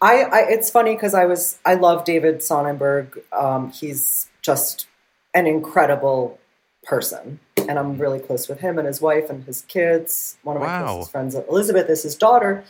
[0.00, 3.18] I, I it's funny because I was I love David Sonnenberg.
[3.32, 4.86] Um, he's just
[5.34, 6.38] an incredible
[6.84, 10.36] person, and I'm really close with him and his wife and his kids.
[10.42, 10.86] One of my Wow.
[10.94, 12.64] closest friends, Elizabeth, is his daughter,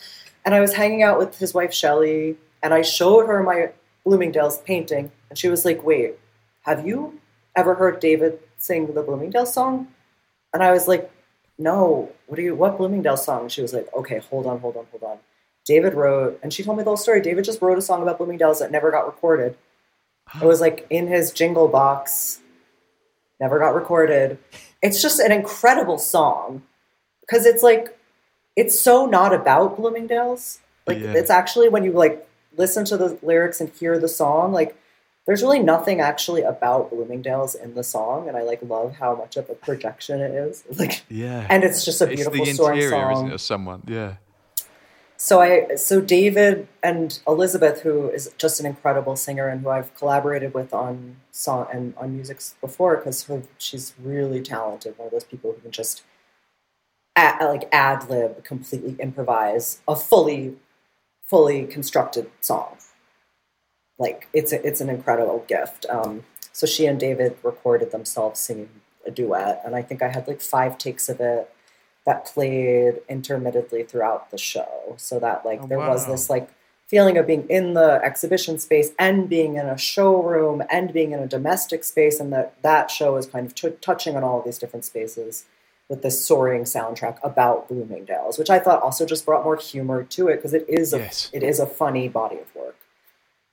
[0.44, 3.70] and I was hanging out with his wife Shelley, and I showed her my
[4.04, 6.18] Bloomingdale's painting, and she was like, "Wait,
[6.62, 7.18] have you
[7.56, 9.88] ever heard David sing the Bloomingdale song?"
[10.52, 11.10] And I was like,
[11.58, 12.10] "No.
[12.26, 12.54] What are you?
[12.54, 15.18] What Bloomingdale song?" And she was like, "Okay, hold on, hold on, hold on."
[15.64, 17.20] David wrote, and she told me the whole story.
[17.22, 19.56] David just wrote a song about Bloomingdale's that never got recorded.
[20.40, 22.40] It was like in his jingle box,
[23.40, 24.38] never got recorded.
[24.82, 26.62] It's just an incredible song
[27.20, 27.98] because it's like,
[28.56, 30.60] it's so not about Bloomingdale's.
[30.86, 31.12] Like, Yeah.
[31.14, 32.26] it's actually when you like
[32.56, 34.76] listen to the lyrics and hear the song, like,
[35.26, 39.38] there's really nothing actually about Bloomingdale's in the song, and I like love how much
[39.38, 40.62] of a projection it is.
[40.78, 41.46] Like, Yeah.
[41.48, 43.12] and it's just a it's beautiful the interior, song.
[43.12, 43.82] isn't it, of someone?
[43.88, 44.14] Yeah.
[45.24, 49.94] So I so David and Elizabeth, who is just an incredible singer and who I've
[49.94, 54.98] collaborated with on song and on music before, because she's really talented.
[54.98, 56.02] One of those people who can just
[57.16, 60.56] ad, like ad lib, completely improvise a fully
[61.22, 62.76] fully constructed song.
[63.98, 65.86] Like it's a, it's an incredible gift.
[65.88, 68.68] Um, so she and David recorded themselves singing
[69.06, 71.50] a duet, and I think I had like five takes of it
[72.06, 76.48] that played intermittently throughout the show so that like Oh, there was this like
[76.86, 81.20] feeling of being in the exhibition space and being in a showroom and being in
[81.20, 84.44] a domestic space and that that show is kind of t- touching on all of
[84.44, 85.46] these different spaces
[85.88, 90.28] with this soaring soundtrack about bloomingdale's which i thought also just brought more humor to
[90.28, 91.30] it because it is a Yes.
[91.32, 92.76] it is a funny body of work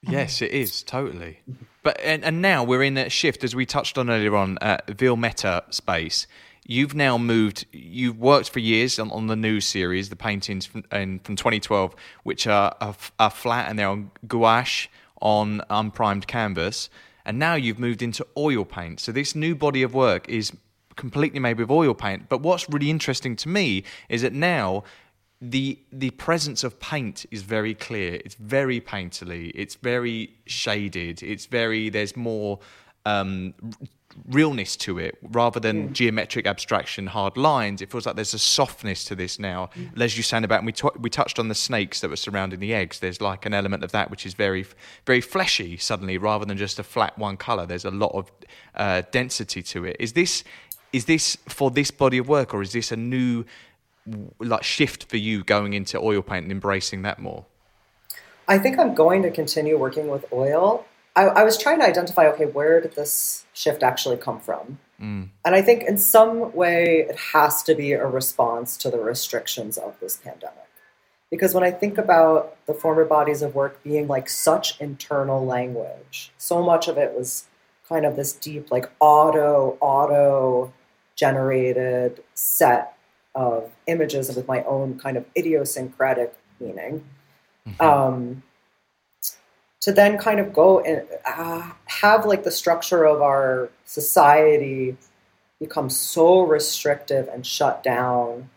[0.03, 1.41] Yes, it is totally.
[1.83, 4.87] But and, and now we're in a shift, as we touched on earlier on, at
[4.87, 6.25] Vielmetter space.
[6.65, 7.65] You've now moved.
[7.71, 11.95] You've worked for years on, on the new series, the paintings from, and, from 2012,
[12.23, 14.89] which are, are, are flat and they're on gouache
[15.21, 16.89] on unprimed canvas.
[17.25, 18.99] And now you've moved into oil paint.
[18.99, 20.51] So this new body of work is
[20.95, 22.29] completely made with oil paint.
[22.29, 24.83] But what's really interesting to me is that now
[25.41, 28.21] the the presence of paint is very clear.
[28.23, 29.51] It's very painterly.
[29.55, 31.23] It's very shaded.
[31.23, 32.59] It's very there's more
[33.05, 33.55] um,
[34.29, 35.93] realness to it rather than mm.
[35.93, 37.81] geometric abstraction, hard lines.
[37.81, 39.69] It feels like there's a softness to this now.
[39.75, 40.01] Mm.
[40.01, 42.59] As you sound about, and we t- we touched on the snakes that were surrounding
[42.59, 42.99] the eggs.
[42.99, 44.65] There's like an element of that which is very
[45.05, 47.65] very fleshy suddenly, rather than just a flat one color.
[47.65, 48.31] There's a lot of
[48.75, 49.97] uh, density to it.
[49.99, 50.43] Is this
[50.93, 53.45] is this for this body of work, or is this a new
[54.39, 57.45] like shift for you going into oil paint and embracing that more?
[58.47, 60.85] I think I'm going to continue working with oil.
[61.15, 64.79] I, I was trying to identify, okay, where did this shift actually come from?
[65.01, 65.29] Mm.
[65.43, 69.77] And I think in some way it has to be a response to the restrictions
[69.77, 70.57] of this pandemic.
[71.29, 76.31] Because when I think about the former bodies of work being like such internal language,
[76.37, 77.45] so much of it was
[77.87, 80.73] kind of this deep, like auto, auto
[81.15, 82.97] generated set
[83.33, 87.05] of images with my own kind of idiosyncratic meaning.
[87.67, 87.81] Mm-hmm.
[87.81, 88.43] Um,
[89.81, 94.95] to then kind of go and uh, have like the structure of our society
[95.59, 98.49] become so restrictive and shut down.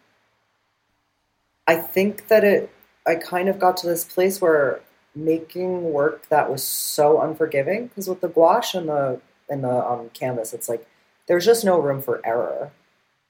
[1.66, 2.70] I think that it,
[3.06, 4.80] I kind of got to this place where
[5.14, 10.10] making work that was so unforgiving because with the gouache and the and the um,
[10.14, 10.86] canvas, it's like
[11.26, 12.72] there's just no room for error.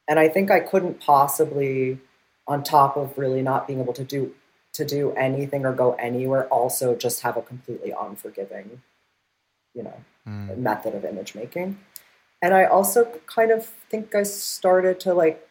[0.07, 1.99] And I think I couldn't possibly,
[2.47, 4.35] on top of really not being able to do
[4.75, 8.83] to do anything or go anywhere, also just have a completely unforgiving,
[9.75, 9.97] you know,
[10.27, 10.57] mm.
[10.59, 11.79] method of image making.
[12.43, 15.49] And I also kind of think I started to like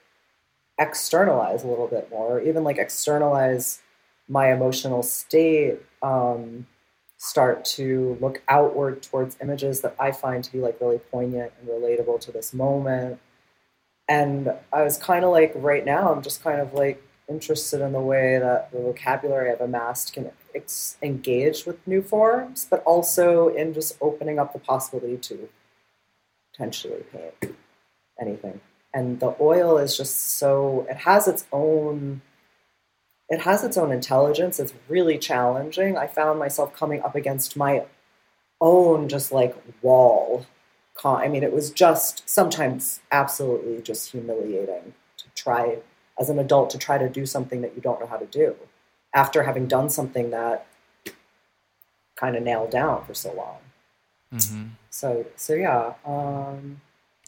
[0.78, 3.82] externalize a little bit more, or even like externalize
[4.28, 6.68] my emotional state, um,
[7.18, 11.70] start to look outward towards images that I find to be like really poignant and
[11.70, 13.20] relatable to this moment
[14.08, 17.94] and I was kind of like, right now, I'm just kind of like interested in
[17.94, 23.48] the way that the vocabulary I've amassed can ex- engage with new forms, but also
[23.50, 25.50] in just opening up the possibility to
[26.52, 27.56] potentially paint
[28.20, 28.62] anything.
[28.94, 32.22] And the oil is just so, it has its own.
[33.30, 34.60] It has its own intelligence.
[34.60, 35.98] It's really challenging.
[35.98, 37.86] I found myself coming up against my
[38.62, 40.46] own just like wall
[41.06, 45.80] I mean, it was just sometimes absolutely just humiliating to try
[46.20, 48.56] as an adult to try to do something that you don't know how to do
[49.14, 50.66] after having done something that
[52.16, 53.58] kind of nailed down for so long.
[54.34, 54.64] Mm-hmm.
[54.90, 55.94] So, so yeah.
[56.06, 56.82] Um,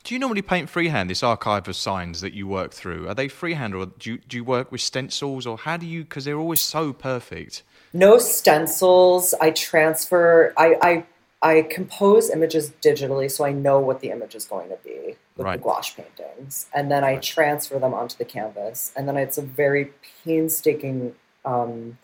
[0.04, 1.10] do you normally paint freehand?
[1.10, 4.38] This archive of signs that you work through are they freehand, or do you, do
[4.38, 6.04] you work with stencils, or how do you?
[6.04, 7.64] Because they're always so perfect.
[7.92, 9.34] No stencils.
[9.42, 10.54] I transfer.
[10.58, 11.06] I, I
[11.42, 15.46] I compose images digitally so I know what the image is going to be with
[15.46, 15.60] right.
[15.60, 16.68] the gouache paintings.
[16.74, 18.92] And then I transfer them onto the canvas.
[18.96, 19.92] And then it's a very
[20.24, 21.98] painstaking, um,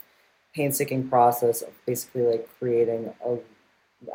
[0.53, 3.37] painstaking process of basically like creating a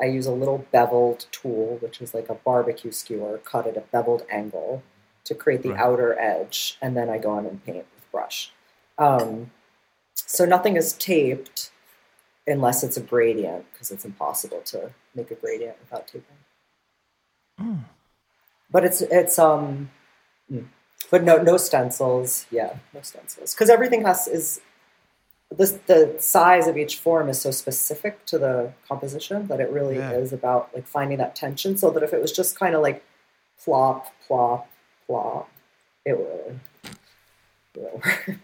[0.00, 3.80] I use a little beveled tool, which is like a barbecue skewer cut at a
[3.80, 4.82] beveled angle
[5.24, 5.80] to create the right.
[5.80, 8.52] outer edge, and then I go on and paint with brush.
[8.98, 9.50] Um,
[10.14, 11.70] so nothing is taped
[12.46, 16.36] unless it's a gradient, because it's impossible to make a gradient without taping.
[17.60, 17.84] Mm.
[18.70, 19.90] But it's it's um,
[20.48, 20.60] hmm.
[21.10, 22.46] but no no stencils.
[22.50, 24.60] Yeah, no stencils because everything has is
[25.50, 29.96] this the size of each form is so specific to the composition that it really
[29.96, 30.12] yeah.
[30.12, 31.76] is about like finding that tension.
[31.76, 33.04] So that if it was just kind of like
[33.62, 34.68] plop plop
[35.06, 35.48] plop,
[36.04, 36.60] it would.
[37.74, 38.38] It would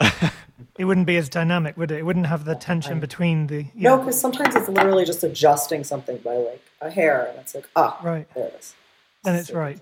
[0.78, 1.98] it wouldn't be as dynamic, would it?
[1.98, 3.66] It wouldn't have the tension between the.
[3.74, 7.68] No, because sometimes it's literally just adjusting something by like a hair, and it's like,
[7.76, 8.74] ah, right, there it is.
[9.22, 9.78] Then it's right.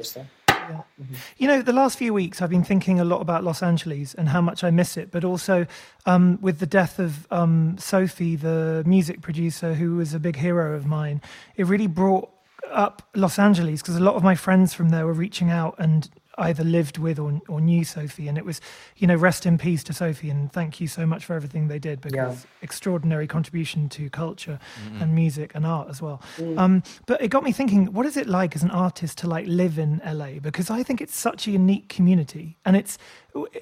[0.49, 0.83] Yeah.
[1.01, 1.15] Mm-hmm.
[1.39, 4.29] You know, the last few weeks I've been thinking a lot about Los Angeles and
[4.29, 5.67] how much I miss it, but also
[6.07, 10.77] um, with the death of um, Sophie, the music producer who was a big hero
[10.77, 11.23] of mine,
[11.57, 12.31] it really brought
[12.71, 16.09] up Los Angeles because a lot of my friends from there were reaching out and
[16.39, 18.29] either lived with or, or knew Sophie.
[18.29, 18.61] And it was,
[18.97, 21.79] you know, rest in peace to Sophie and thank you so much for everything they
[21.79, 22.51] did because Yeah.
[22.63, 25.03] extraordinary contribution to culture mm-hmm.
[25.03, 26.23] and music and art as well.
[26.37, 26.59] Mm.
[26.59, 29.47] Um, but it got me thinking, what is it like as an artist to like
[29.47, 30.39] live in LA?
[30.41, 32.97] Because I think it's such a unique community and it's,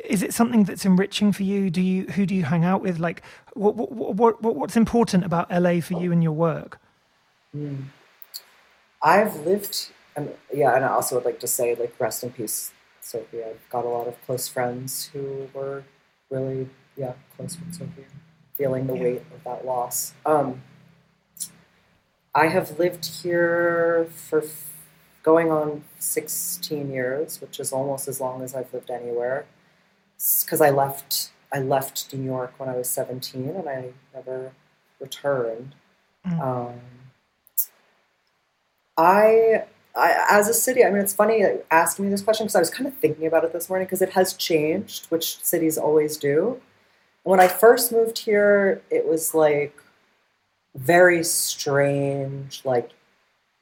[0.05, 1.71] is it something that's enriching for you?
[1.71, 2.99] Do you, who do you hang out with?
[2.99, 3.23] Like
[3.55, 6.01] what, what, what, what what's important about LA for oh.
[6.01, 6.79] you and your work?
[7.53, 7.77] Hmm.
[9.03, 12.73] I've lived, and yeah, and I also would like to say, like, rest in peace,
[13.01, 13.43] Sophie.
[13.45, 15.85] I've got a lot of close friends who were
[16.31, 18.07] really, yeah, close with Sophie,
[18.57, 20.15] feeling the weight of that loss.
[20.27, 20.63] Um,
[22.35, 24.75] I have lived here for f-
[25.23, 29.47] going on 16 years, which is almost as long as I've lived anywhere.
[30.45, 34.53] Because I left, I left New York when I was 17, and I never
[35.01, 35.75] returned.
[36.43, 36.81] Um,
[38.97, 39.65] I,
[39.99, 42.71] I, as a city, I mean, it's funny asking me this question because I was
[42.71, 46.61] kind of thinking about it this morning because it has changed, which cities always do.
[47.25, 49.77] When I first moved here, it was like
[50.75, 52.63] very strange.
[52.65, 52.91] Like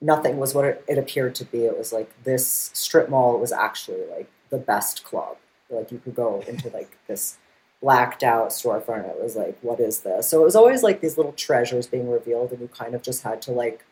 [0.00, 1.64] nothing was what it, it appeared to be.
[1.64, 5.36] It was like this strip mall was actually like the best club.
[5.70, 7.38] Like you could go into like this
[7.82, 9.08] blacked out storefront.
[9.08, 10.28] It was like, what is this?
[10.28, 13.22] So it was always like these little treasures being revealed, and you kind of just
[13.22, 13.84] had to like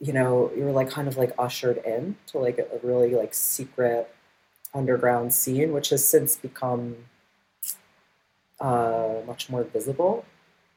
[0.00, 3.34] you know, you were like kind of like ushered in to like a, really like
[3.34, 4.12] secret
[4.72, 6.96] underground scene, which has since become
[8.60, 10.24] uh, much more visible.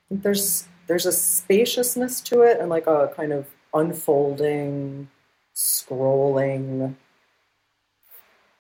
[0.10, 5.08] There's there's a spaciousness to it and like a kind of unfolding,
[5.56, 6.96] scrolling,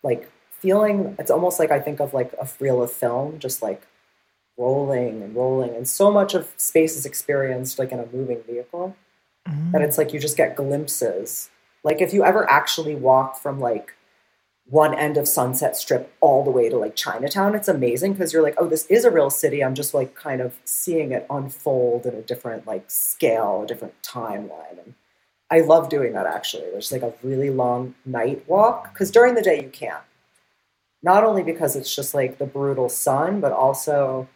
[0.03, 1.15] like feeling.
[1.17, 3.87] It's almost like I think of like a reel of film, just like
[4.57, 8.95] rolling and rolling, and so much of space is experienced like in a moving vehicle
[9.45, 9.81] that mm.
[9.81, 11.49] it's like you just get glimpses.
[11.83, 13.93] Like if you ever actually walk from like
[14.65, 18.43] one end of Sunset Strip all the way to like Chinatown, it's amazing because you're
[18.43, 19.63] like, oh, this is a real city.
[19.63, 24.01] I'm just like kind of seeing it unfold in a different like scale, a different
[24.01, 24.79] timeline.
[24.83, 24.93] And
[25.49, 26.69] I love doing that actually.
[26.71, 30.03] There's like a really long night walk because during the day you can't.
[31.03, 34.29] Not only because it's just like the brutal sun, but also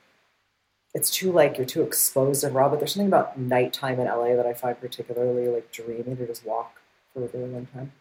[0.96, 2.70] it's too like you're too exposed and raw.
[2.70, 6.46] But there's something about nighttime in LA that I find particularly like dreamy to just
[6.46, 6.82] walk
[7.14, 7.92] for a really long time.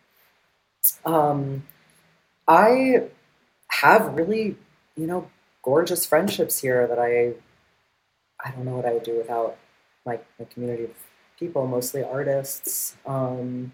[1.05, 1.65] Um,
[2.47, 3.09] I
[3.69, 4.57] have really,
[4.97, 5.29] you know,
[5.63, 7.33] gorgeous friendships here that I,
[8.43, 9.57] I don't know what I would do without
[10.07, 10.91] my, my community of
[11.37, 13.73] people, mostly artists, um,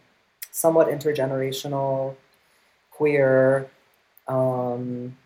[0.50, 2.16] somewhat intergenerational,
[2.90, 3.70] queer.
[4.26, 5.18] Um,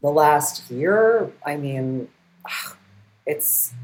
[0.00, 2.08] the last year, I mean,
[3.26, 3.74] it's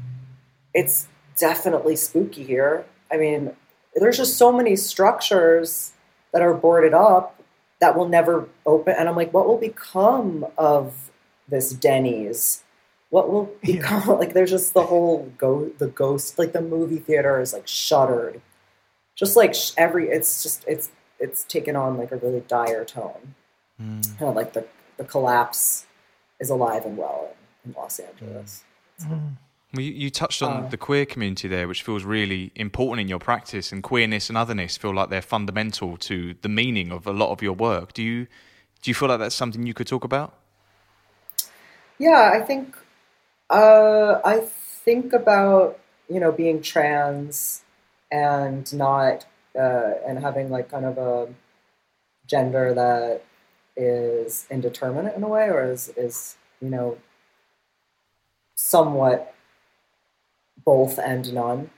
[0.73, 1.07] it's
[1.37, 2.85] definitely spooky here.
[3.11, 3.51] I mean,
[3.95, 5.93] there's just so many structures
[6.31, 7.41] that are boarded up
[7.79, 11.11] that will never open, and I'm like, what will become of
[11.47, 12.63] this Denny's?
[13.09, 14.33] What will become like?
[14.33, 18.41] There's just the whole go the ghost like the movie theater is like shuttered,
[19.15, 20.89] just like every it's just it's
[21.19, 23.35] it's taken on like a really dire tone.
[23.77, 24.01] Hmm.
[24.01, 24.65] Kind of like the
[24.97, 25.85] the collapse
[26.39, 27.35] is alive and well
[27.65, 28.63] in, in Los Angeles.
[29.73, 33.07] Well, you, you touched on Uh, the queer community there, which feels really important in
[33.07, 37.13] your practice, and queerness and otherness feel like they're fundamental to the meaning of a
[37.13, 37.93] lot of your work.
[37.93, 38.27] Do you
[38.81, 40.33] do you feel like that's something you could talk about?
[41.97, 42.75] Yeah, I think
[43.49, 47.63] uh, I think about you know being trans
[48.11, 49.25] and not
[49.57, 51.33] uh, and having like kind of a
[52.27, 53.23] gender that
[53.75, 56.97] is indeterminate in a way, or is is you know
[58.71, 59.35] somewhat
[60.63, 61.69] both and none,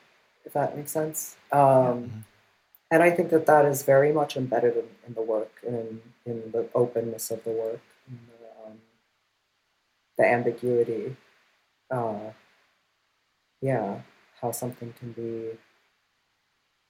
[0.46, 1.36] if that makes sense.
[1.52, 2.26] Um,
[2.92, 6.02] And I think that that is very much embedded in, in the work and in,
[6.32, 7.82] in the openness of the work.
[8.08, 8.78] The, um,
[10.18, 11.18] the ambiguity.
[11.90, 12.30] Uh,
[13.62, 14.02] yeah,
[14.40, 15.58] how something can be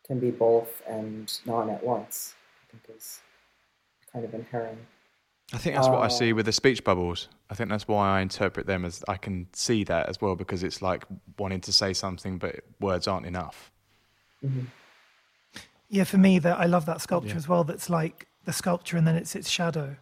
[0.06, 2.36] can be both and none at once.
[2.62, 3.22] I think is
[4.12, 4.80] kind of inherent.
[5.54, 6.36] I think that's what I see oh.
[6.36, 7.28] with the speech bubbles.
[7.50, 10.64] I think that's why I interpret them as I can see that as well because
[10.64, 11.04] it's like
[11.38, 13.72] wanting to say something, but words aren't enough.
[14.44, 14.66] Mm-hmm.
[15.90, 17.64] Yeah, for me, that I love that sculpture as well.
[17.64, 19.96] That's like the sculpture, and then it's its shadow,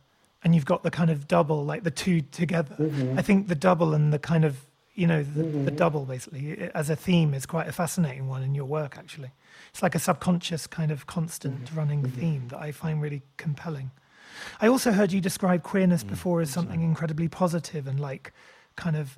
[0.43, 2.75] and you've got the kind of double, like the two together.
[2.79, 3.19] Mm-hmm.
[3.19, 4.65] I think the double and the kind of
[4.95, 5.75] you know the, the mm-hmm.
[5.75, 8.97] double basically as a theme is quite a fascinating one in your work.
[8.97, 9.31] Actually,
[9.71, 13.91] it's like a subconscious kind of constant running theme that I find really compelling.
[14.61, 18.33] I also heard you describe queerness mm, before as something incredibly positive and like
[18.75, 19.17] kind of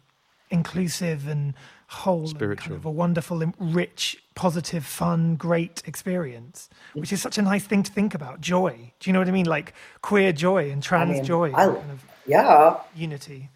[0.51, 1.53] inclusive and
[1.87, 2.75] whole, and kind Spiritual.
[2.77, 7.83] of a wonderful, and rich, positive, fun, great experience, which is such a nice thing
[7.83, 8.41] to think about.
[8.41, 8.93] Joy.
[8.99, 9.45] Do you know what I mean?
[9.45, 13.49] Like queer joy and trans mean, joy, I- kind of Yeah, unity.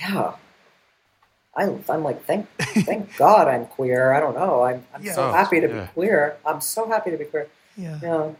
[0.00, 0.34] yeah.
[1.56, 4.12] I, I'm like, thank, thank God I'm queer.
[4.12, 4.64] I don't know.
[4.64, 5.12] I'm, I'm Yeah.
[5.14, 5.82] so Oh, happy to yeah.
[5.82, 6.36] be queer.
[6.44, 7.46] I'm so happy to be queer.
[7.76, 7.98] Yeah.
[8.02, 8.30] Yeah.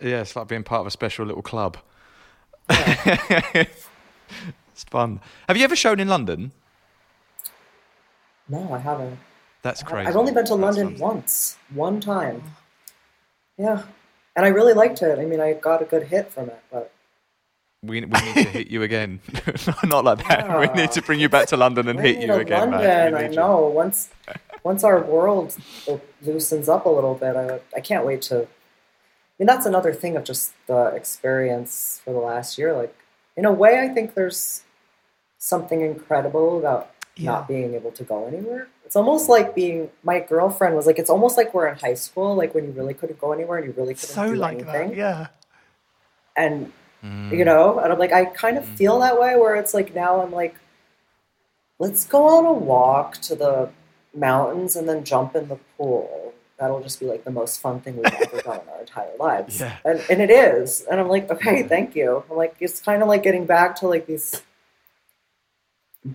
[0.00, 1.76] Yeah, it's like being part of a special little club.
[2.70, 3.84] it's
[4.90, 5.20] fun.
[5.48, 6.52] Have you ever shown in London?
[8.48, 9.18] No, I haven't.
[9.62, 10.08] That's crazy.
[10.08, 10.98] I've only been to That's London fun.
[11.16, 12.42] once, one time.
[13.58, 13.82] Yeah,
[14.34, 15.18] and I really liked it.
[15.18, 16.92] I mean, I got a good hit from it, but
[17.82, 19.20] We, we need to hit you again.
[19.84, 20.58] Not like that.
[20.58, 23.10] We need to bring you back to London and hit you again, London, mate.
[23.12, 23.36] We I need you.
[23.36, 23.66] know.
[23.68, 24.10] Once,
[24.64, 25.56] once our world
[26.22, 28.48] loosens up a little bit, I, I can't wait to.
[29.42, 32.72] I mean, that's another thing of just the experience for the last year.
[32.76, 32.94] Like,
[33.36, 34.62] in a way, I think there's
[35.38, 37.32] something incredible about Yeah.
[37.32, 38.68] not being able to go anywhere.
[38.86, 39.90] It's almost like being.
[40.04, 42.94] My girlfriend was like, it's almost like we're in high school, like when you really
[42.94, 44.90] couldn't go anywhere and you really couldn't So do like anything.
[44.90, 44.96] that.
[44.96, 45.26] Yeah.
[46.36, 46.72] And
[47.04, 47.36] Mm.
[47.36, 50.20] you know and i'm like i kind of feel that way where it's like now
[50.22, 50.54] i'm like
[51.80, 53.70] let's go on a walk to the
[54.14, 56.31] mountains and then jump in the pool
[56.62, 59.60] that'll just be like the most fun thing we've ever done in our entire lives.
[59.60, 59.76] Yeah.
[59.84, 60.86] and, and it is.
[60.90, 62.24] And i'm like okay thank you.
[62.30, 64.42] I'm like it's kind of like getting back to like these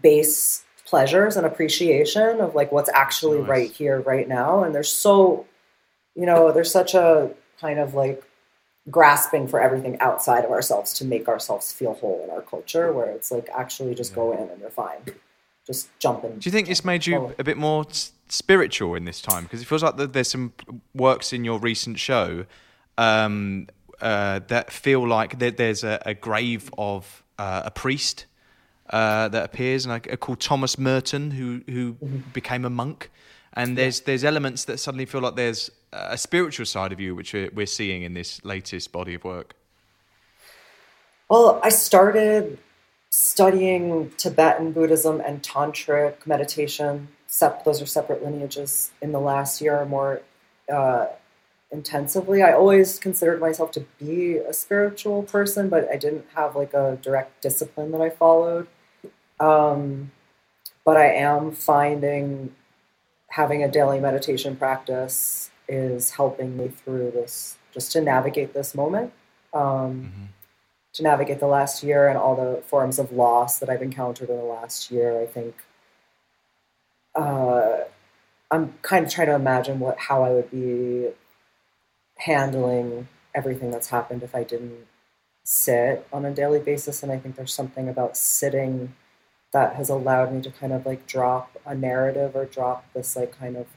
[0.01, 3.49] base pleasures and appreciation of like what's actually nice.
[3.49, 4.63] right here right now.
[4.63, 5.45] And there's so
[6.15, 8.23] you know there's such a kind of like
[8.89, 13.09] grasping for everything outside of ourselves to make ourselves feel whole in our culture where
[13.09, 15.01] it's like actually just go in and you're fine
[15.67, 17.33] just jump in Do you think it's made you Oh.
[17.37, 17.85] a bit more
[18.29, 19.43] spiritual in this time?
[19.43, 20.53] Because it feels like there's some
[20.95, 22.45] works in your recent show
[22.97, 23.67] um,
[24.01, 28.25] uh, that feel like there's a, a grave of uh, a priest
[28.89, 32.17] uh, that appears, and I, called Thomas Merton, who who Mm-hmm.
[32.33, 33.11] became a monk.
[33.53, 37.33] And there's there's elements that suddenly feel like there's a spiritual side of you, which
[37.33, 39.55] we're, we're seeing in this latest body of work.
[41.29, 42.57] Well, I started
[43.09, 47.09] studying Tibetan Buddhism and Tantric meditation.
[47.65, 50.21] Those are separate lineages in the last year more
[50.71, 51.07] uh,
[51.71, 52.41] intensively.
[52.41, 56.97] I always considered myself to be a spiritual person, but I didn't have like a
[57.01, 58.67] direct discipline that I followed.
[59.39, 60.11] Um,
[60.85, 62.55] but I am finding
[63.29, 69.11] having a daily meditation practice is helping me through this, just to navigate this moment.
[69.53, 70.29] Um,
[70.97, 74.37] to navigate the last year and all the forms of loss that I've encountered in
[74.37, 75.63] the last year, I think
[77.15, 77.81] uh,
[78.49, 81.09] I'm kind of trying to imagine what how I would be
[82.17, 84.87] handling everything that's happened if I didn't
[85.43, 87.03] sit on a daily basis.
[87.03, 88.95] And I think there's something about sitting
[89.53, 93.37] that has allowed me to kind of like drop a narrative or drop this like
[93.37, 93.67] kind of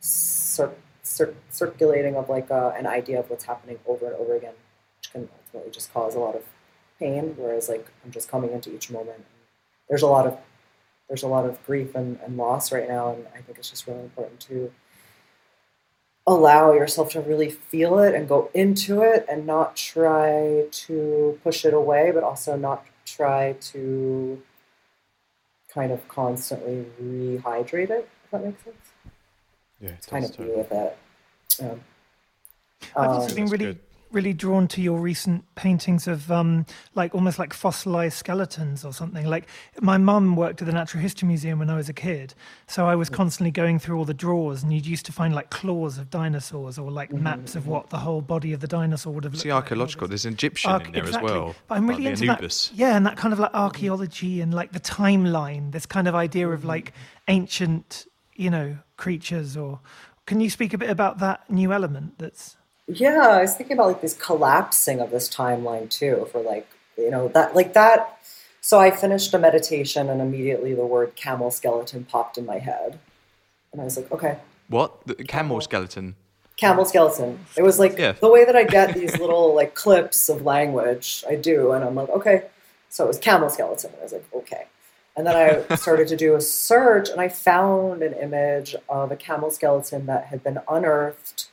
[0.00, 4.54] cir- cir- circulating of like a, an idea of what's happening over and over again,
[4.98, 6.42] which can ultimately just cause a lot of
[6.98, 7.34] pain.
[7.36, 9.24] Whereas like I'm just coming into each moment.
[9.88, 10.38] There's a lot of
[11.08, 13.86] there's a lot of grief and, and loss right now, and I think it's just
[13.86, 14.72] really important to
[16.26, 21.64] allow yourself to really feel it and go into it and not try to push
[21.64, 24.42] it away, but also not try to
[25.72, 28.76] kind of constantly rehydrate it, if that makes sense.
[29.80, 30.98] Yeah, it's kind of be with it.
[31.60, 31.74] Yeah.
[32.96, 33.78] I've Um, also been That's really, good.
[34.16, 36.64] Really drawn to your recent paintings of um,
[36.94, 39.26] like almost like fossilized skeletons or something.
[39.26, 39.46] Like
[39.80, 42.34] my mum worked at the Natural History Museum when I was a kid,
[42.66, 43.14] so I was mm.
[43.14, 46.78] constantly going through all the drawers, and you'd used to find like claws of dinosaurs
[46.78, 47.72] or like mm-hmm, maps of mm-hmm.
[47.72, 49.64] what the whole body of the dinosaur would have looked See, like.
[49.64, 50.08] archaeological.
[50.08, 50.22] this.
[50.22, 51.30] There's an Egyptian Arch- in there exactly.
[51.30, 51.54] as well.
[51.68, 52.68] But I'm like really the into Anubis.
[52.68, 52.76] that.
[52.76, 53.60] Yeah, and that kind of like mm.
[53.60, 56.68] archaeology and like the timeline, this kind of idea of mm-hmm.
[56.68, 56.92] like
[57.28, 59.58] ancient, you know, creatures.
[59.58, 59.80] Or
[60.24, 62.56] can you speak a bit about that new element that's
[62.88, 67.10] Yeah, I was thinking about like this collapsing of this timeline too, for like you
[67.10, 68.18] know that like that.
[68.60, 72.98] So I finished a meditation, and immediately the word camel skeleton popped in my head,
[73.72, 74.38] and I was like, okay,
[74.68, 75.06] What?
[75.06, 76.14] The camel skeleton?
[76.56, 77.38] camel skeleton.
[77.56, 78.12] It was like Yeah.
[78.12, 81.94] the way that I get these little like clips of language, I do, and I'm
[81.94, 82.44] like, okay.
[82.88, 83.90] So it was camel skeleton.
[83.92, 84.66] And I was like, okay.
[85.16, 89.16] And then I started to do a search, and I found an image of a
[89.16, 91.48] camel skeleton that had been unearthed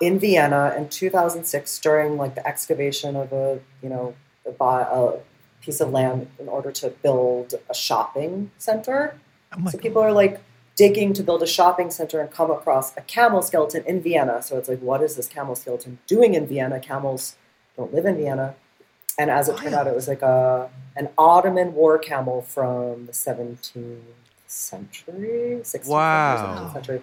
[0.00, 4.14] in Vienna in 2006 during like the excavation of a you know
[4.46, 5.18] a, a
[5.60, 9.18] piece of land in order to build a shopping center.
[9.54, 9.82] oh my So God.
[9.82, 10.40] people are like
[10.76, 14.42] digging to build a shopping center and come across a camel skeleton in Vienna.
[14.42, 16.80] So it's like, what is this camel skeleton doing in Vienna?
[16.80, 17.36] Camels
[17.76, 18.56] don't live in Vienna.
[19.18, 23.12] and as it turned out, it was like a an Ottoman war camel from the
[23.12, 24.00] 17th
[24.46, 26.56] century, 16th Wow.
[26.56, 27.02] 17th century.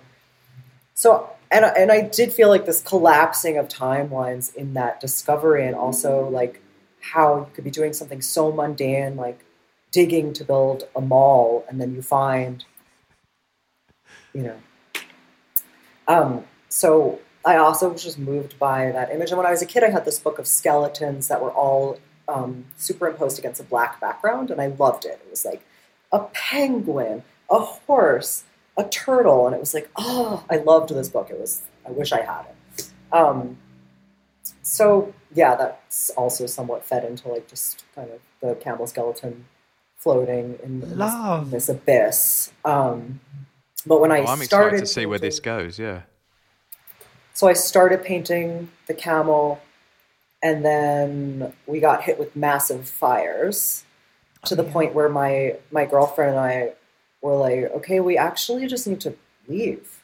[1.01, 5.75] So, and and I did feel like this collapsing of timelines in that discovery, and
[5.75, 6.61] also like
[6.99, 9.43] how you could be doing something so mundane, like
[9.91, 12.65] digging to build a mall, and then you find,
[14.31, 14.57] you know.
[16.07, 19.31] Um, so I also was just moved by that image.
[19.31, 21.97] And when I was a kid, I had this book of skeletons that were all
[22.27, 25.19] um, superimposed against a black background, and I loved it.
[25.25, 25.65] It was like
[26.11, 28.43] a penguin, a horse,
[28.77, 31.29] a turtle, and it was like, oh, I loved this book.
[31.29, 32.45] It was, I wish I had
[32.77, 32.89] it.
[33.11, 33.57] Um,
[34.61, 39.45] so yeah, that's also somewhat fed into like just kind of the camel skeleton
[39.97, 40.97] floating in, in this,
[41.51, 42.51] this abyss.
[42.65, 43.19] Um,
[43.85, 45.77] but when I Oh, I'm started excited to see where this goes.
[45.79, 46.01] Yeah.
[47.33, 49.61] so I started painting the camel,
[50.43, 53.83] and then we got hit with massive fires
[54.45, 56.73] to the point where my my girlfriend and I
[57.21, 59.15] were like, okay, we actually just need to
[59.47, 60.01] leave.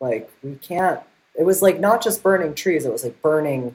[0.00, 1.00] Like we can't.
[1.34, 3.74] It was like not just burning trees; it was like burning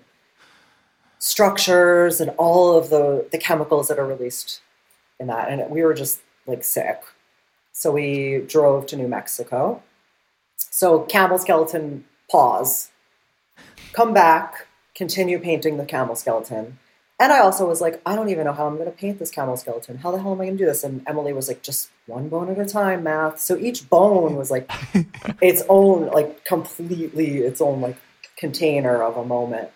[1.20, 4.62] structures and all of the the chemicals that are released
[5.20, 7.02] in that, and we were just like sick.
[7.72, 9.82] So we drove to New Mexico.
[10.58, 12.92] So camel skeleton pause,
[13.94, 16.78] come back, continue painting the camel skeleton.
[17.20, 19.30] And I also was like, I don't even know how I'm going to paint this
[19.30, 19.98] camel skeleton.
[19.98, 20.86] How the hell am I going to do this?
[20.86, 23.42] And Emily was like, just one bone at a time, math.
[23.42, 24.72] So each bone was like
[25.42, 27.98] its own, like completely its own like
[28.38, 29.70] container of a moment.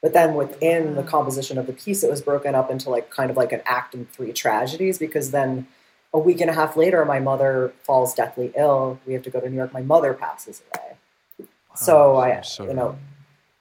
[0.00, 3.30] But then within the composition of the piece, it was broken up into like kind
[3.30, 5.66] of like an act in three tragedies because then
[6.14, 8.98] a week and a half later, my mother falls deathly ill.
[9.06, 9.72] We have to go to New York.
[9.74, 11.48] My mother passes away.
[11.74, 12.98] so I, I'm you know,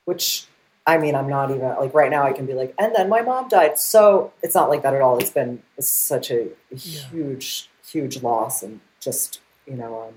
[0.05, 0.45] which
[0.87, 2.23] I mean, I'm not even like right now.
[2.23, 3.79] I can be like, and then my mom died.
[3.79, 5.17] So it's not like that at all.
[5.17, 10.13] It's been such a huge, huge loss, and just you know, um,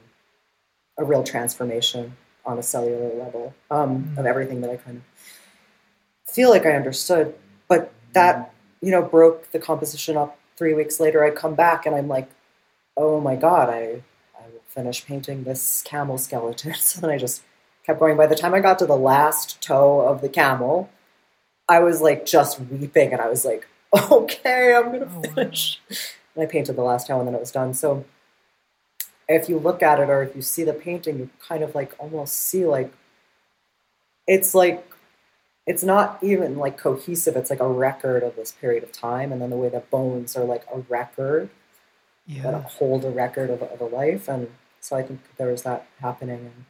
[0.99, 6.51] a real transformation on a cellular level um, of everything that I kind of feel
[6.51, 7.35] like I understood.
[7.67, 10.39] But that you know broke the composition up.
[10.57, 12.29] Three weeks later, I come back and I'm like,
[12.97, 14.03] oh my god, I
[14.37, 16.75] I will finish painting this camel skeleton.
[16.79, 17.43] So then I just
[17.89, 18.17] kept going.
[18.17, 20.91] By the time I got to the last toe of the camel,
[21.69, 23.67] I was like just weeping, and I was like,
[24.13, 25.35] okay, I'm gonna Oh, wow.
[25.35, 25.81] finish.
[26.35, 27.75] And I painted the last toe, and then it was done.
[27.75, 28.05] So
[29.29, 31.95] if you look at it or if you see the painting, you kind of like
[31.99, 32.93] almost see like
[34.27, 34.85] it's like
[35.67, 37.37] it's not even like cohesive.
[37.37, 40.37] It's like a record of this period of time, and then the way the bones
[40.37, 41.49] are like a record
[42.29, 42.61] that Yeah.
[42.63, 44.29] hold a record of, of a life.
[44.29, 44.51] And
[44.81, 46.65] so I think there was that happening and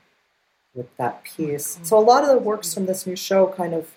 [0.79, 1.75] with that piece.
[1.75, 1.85] Mm-hmm.
[1.85, 3.91] So a lot of the works from this new show kind of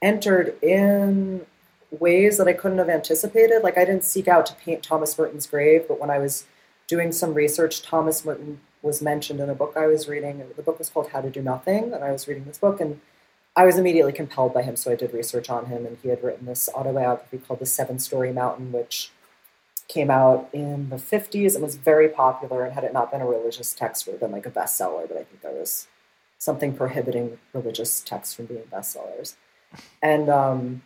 [0.00, 1.44] entered in
[1.90, 3.62] ways that I couldn't have anticipated.
[3.62, 6.44] Like I didn't seek out to paint Thomas Merton's grave, but when I was
[6.86, 10.42] doing some research, Thomas Merton was mentioned in a book I was reading.
[10.56, 13.00] The book was called How to Do Nothing, and I was reading this book and
[13.56, 16.22] I was immediately compelled by him, so I did research on him, and he had
[16.22, 19.10] written this autobiography called The Seven Storey Mountain, which
[19.88, 22.64] came out in the 50s and was very popular.
[22.64, 25.08] And had it not been a religious text, would have been like a bestseller.
[25.08, 25.88] But I think there was
[26.40, 29.36] something prohibiting religious texts from being bestsellers.
[30.02, 30.82] And um,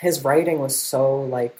[0.00, 1.56] his writing was so like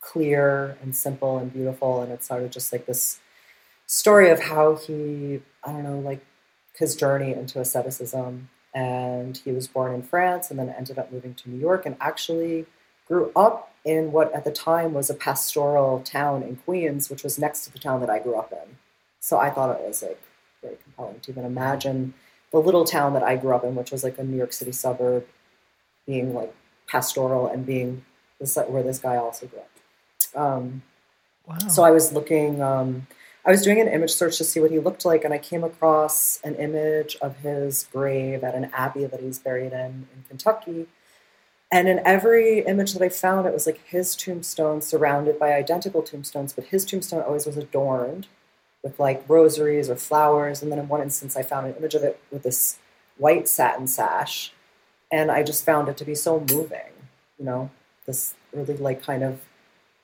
[0.00, 3.18] clear and simple and beautiful, and it's sort of just like this
[3.86, 6.24] story of how he, I don't know, like
[6.78, 8.48] his journey into asceticism.
[8.72, 11.96] And he was born in France and then ended up moving to New York and
[12.00, 12.66] actually
[13.06, 17.38] grew up in what at the time was a pastoral town in Queens, which was
[17.38, 18.76] next to the town that I grew up in.
[19.20, 20.20] So I thought it was like
[20.60, 22.14] very compelling to even imagine
[22.54, 24.70] the little town that I grew up in, which was like a New York City
[24.70, 25.26] suburb,
[26.06, 26.54] being like
[26.86, 28.04] pastoral and being
[28.38, 30.40] this, where this guy also grew up.
[30.40, 30.82] Um,
[31.46, 31.58] Wow.
[31.68, 33.06] so I was looking, um,
[33.44, 35.62] I was doing an image search to see what he looked like, and I came
[35.62, 40.86] across an image of his grave at an abbey that he's buried in in Kentucky.
[41.70, 46.02] And in every image that I found, it was like his tombstone surrounded by identical
[46.02, 48.28] tombstones, but his tombstone always was adorned
[48.84, 50.62] with like rosaries or flowers.
[50.62, 52.78] And then in one instance, I found an image of it with this
[53.16, 54.52] white satin sash.
[55.10, 56.92] And I just found it to be so moving,
[57.38, 57.70] you know,
[58.06, 59.40] this really like kind of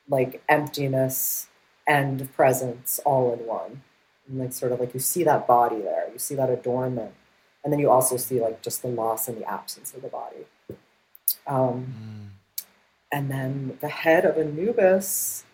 [0.08, 1.48] like emptiness
[1.86, 3.82] and presence all in one.
[4.26, 7.14] And like sort of like you see that body there, you see that adornment,
[7.62, 10.46] and then you also see like just the loss and the absence of the body.
[11.46, 12.30] Um,
[13.12, 15.44] And then the head of Anubis,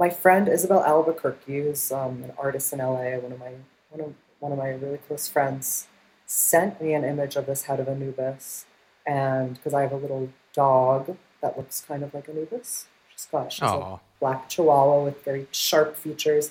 [0.00, 3.52] my friend Isabel Albuquerque, who's um, an artist in LA, one of my
[3.90, 5.86] one of one of my really close friends,
[6.24, 8.64] sent me an image of this head of Anubis,
[9.06, 12.86] and because I have a little dog that looks kind of like Anubis.
[13.10, 16.50] She's got she's a black Chihuahua with very sharp features,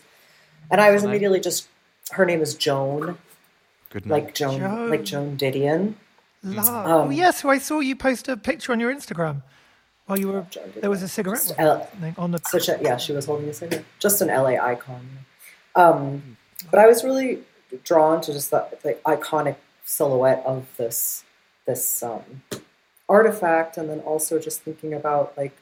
[0.69, 1.09] and I was name?
[1.09, 1.67] immediately just
[2.11, 3.17] her name is Joan,
[3.89, 4.89] Good like Joan, Joan.
[4.91, 5.95] like Joan Didion.
[6.43, 6.67] Love.
[6.69, 9.41] Um, oh yes, so I saw you post a picture on your Instagram
[10.09, 10.45] while you were.
[10.81, 12.39] There was a cigarette uh, something on the.
[12.47, 15.07] such a yeah she was holding a cigarette just an la icon
[15.75, 16.37] um,
[16.71, 17.43] but i was really
[17.83, 21.23] drawn to just the, the iconic silhouette of this
[21.67, 22.41] this um,
[23.07, 25.55] artifact and then also just thinking about like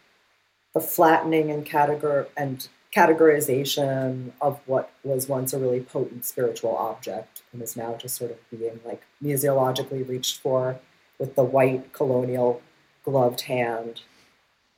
[0.74, 7.44] the flattening and categor and categorization of what was once a really potent spiritual object
[7.52, 10.80] and is now just sort of being like museologically reached for
[11.20, 12.62] with the white colonial
[13.04, 14.02] gloved hand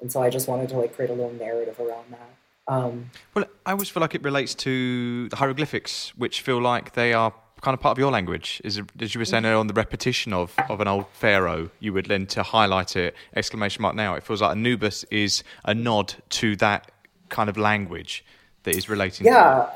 [0.02, 2.74] and so I just wanted to like create a little narrative around that.
[2.74, 7.14] Um, Well, I always feel like it relates to the hieroglyphics, which feel like they
[7.14, 8.62] are kind of part of your language.
[8.64, 11.94] Is as you were saying earlier on the repetition of, of an old pharaoh, you
[11.94, 14.16] would then to highlight it exclamation mark now.
[14.16, 16.92] It feels like Anubis is a nod to that
[17.30, 18.24] kind of language
[18.64, 19.26] that is relating.
[19.26, 19.70] to yeah,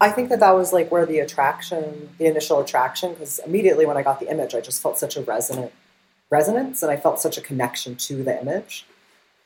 [0.00, 3.96] I think that that was like where the attraction, the initial attraction, because immediately when
[3.96, 5.72] I got the image, I just felt such a resonant
[6.30, 8.86] resonance, and I felt such a connection to the image,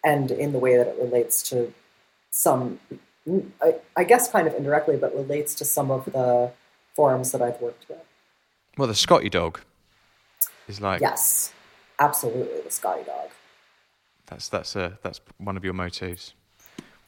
[0.04, 1.72] and in the way that it relates to
[2.30, 2.78] some,
[3.62, 6.52] I, I guess, kind of indirectly, but relates to some of the
[6.94, 7.98] forums that I've worked with.
[8.76, 9.60] Well, the Scotty dog
[10.68, 11.52] is like Yes,
[11.98, 13.30] absolutely, the Scotty dog.
[14.26, 16.34] That's that's a that's one of your motives.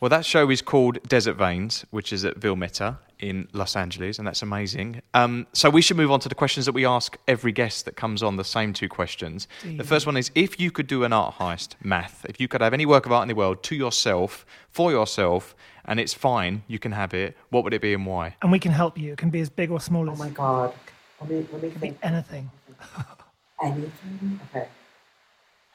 [0.01, 4.27] Well, that show is called Desert Veins, which is at Vielmetter in Los Angeles, and
[4.27, 5.03] that's amazing.
[5.15, 7.97] Um, so we should move on to the questions that we ask every guest that
[7.97, 8.37] comes on.
[8.37, 9.47] The same two questions.
[9.65, 12.61] The first one is: If you could do an art heist, math, if you could
[12.61, 16.63] have any work of art in the world to yourself, for yourself, and it's fine,
[16.67, 17.37] you can have it.
[17.51, 18.37] What would it be and why?
[18.43, 19.13] And we can help you.
[19.13, 20.73] It can be as big or small Oh as my god.
[21.21, 21.99] Let me let me it can be think.
[22.03, 22.51] anything.
[23.63, 24.41] Anything?
[24.51, 24.67] Okay.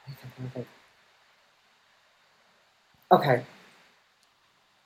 [0.08, 0.66] I think,
[3.12, 3.14] I.
[3.14, 3.42] Okay.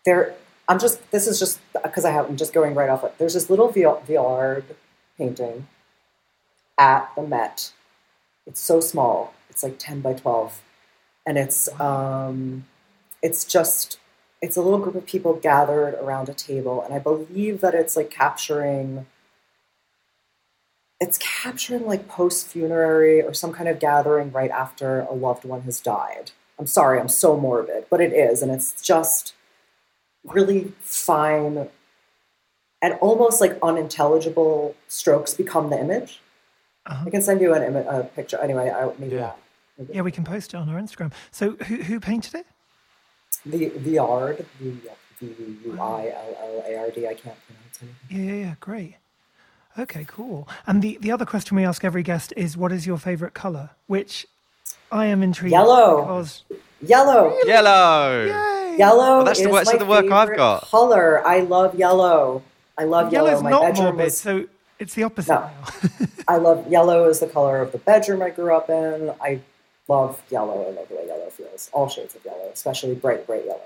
[0.05, 0.35] There,
[0.71, 1.11] I'm just.
[1.11, 2.27] This is just because I have.
[2.27, 3.03] I'm just going right off.
[3.03, 3.19] It.
[3.19, 4.63] There's this little Vill- Vuillard
[5.19, 5.67] painting
[6.79, 7.73] at the Met.
[8.47, 9.35] It's so small.
[9.51, 10.63] It's like 10 by 12,
[11.27, 12.67] and it's um,
[13.21, 13.99] it's just.
[14.41, 17.97] It's a little group of people gathered around a table, and I believe that it's
[17.97, 19.07] like capturing
[21.01, 25.63] it's capturing like post funerary or some kind of gathering right after a loved one
[25.63, 26.31] has died.
[26.59, 29.35] I'm sorry, I'm so morbid, but it is, and it's just
[30.25, 31.69] really fine
[32.83, 36.21] and almost like unintelligible strokes become the image.
[36.87, 37.05] Uh-huh.
[37.07, 38.71] I can send you an ima- a picture anyway.
[38.71, 39.21] I, maybe Yeah.
[39.21, 39.39] that.
[39.79, 41.13] Maybe Yeah, we can post it on our Instagram.
[41.31, 42.47] So who who painted it?
[43.47, 44.71] the Vuillard, the
[45.21, 47.07] V U I L L A R D.
[47.07, 47.89] I can't pronounce it.
[48.15, 48.55] Yeah, yeah, yeah.
[48.61, 48.97] Great.
[49.79, 50.49] Okay, cool.
[50.67, 53.71] And the, the other question we ask every guest is what is your favorite color?
[53.87, 54.27] Which
[54.91, 56.01] I am intrigued Yellow.
[56.03, 56.43] because
[56.83, 57.37] Yellow.
[57.45, 58.25] Yellow.
[58.27, 58.60] Yay!
[58.81, 60.63] Yellow that's the is work- so my the work I've favorite got.
[60.63, 61.27] color.
[61.27, 62.43] I love yellow.
[62.79, 63.29] I love yellow.
[63.29, 64.47] Yellow's My not bedroom morbid, was- so
[64.79, 65.51] it's the opposite No.
[66.29, 69.13] I love yellow is the color of the bedroom I grew up in.
[69.21, 69.41] I
[69.89, 70.67] love yellow.
[70.69, 71.69] I love the way yellow feels.
[71.73, 73.61] All shades of yellow, especially bright, bright yellow.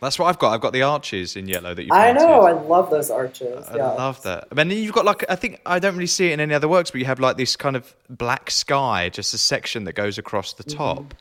[0.00, 0.54] That's what I've got.
[0.54, 1.90] I've got the arches in yellow that you.
[1.92, 2.42] I know.
[2.42, 3.66] I love those arches.
[3.68, 3.88] I yeah.
[3.92, 4.48] love that.
[4.50, 6.68] I mean, you've got like I think I don't really see it in any other
[6.68, 10.16] works, but you have like this kind of black sky, just a section that goes
[10.16, 10.78] across the mm-hmm.
[10.78, 11.14] top.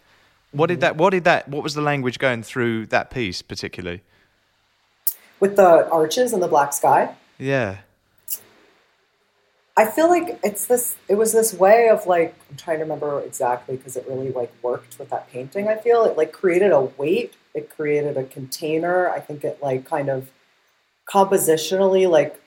[0.51, 0.81] What did mm.
[0.81, 0.97] that?
[0.97, 1.47] What did that?
[1.47, 4.01] What was the language going through that piece particularly?
[5.39, 7.15] With the arches and the black sky.
[7.37, 7.77] Yeah.
[9.77, 10.97] I feel like it's this.
[11.07, 14.51] It was this way of like I'm trying to remember exactly because it really like
[14.61, 15.69] worked with that painting.
[15.69, 17.35] I feel it like created a weight.
[17.53, 19.09] It created a container.
[19.09, 20.31] I think it like kind of
[21.09, 22.41] compositionally like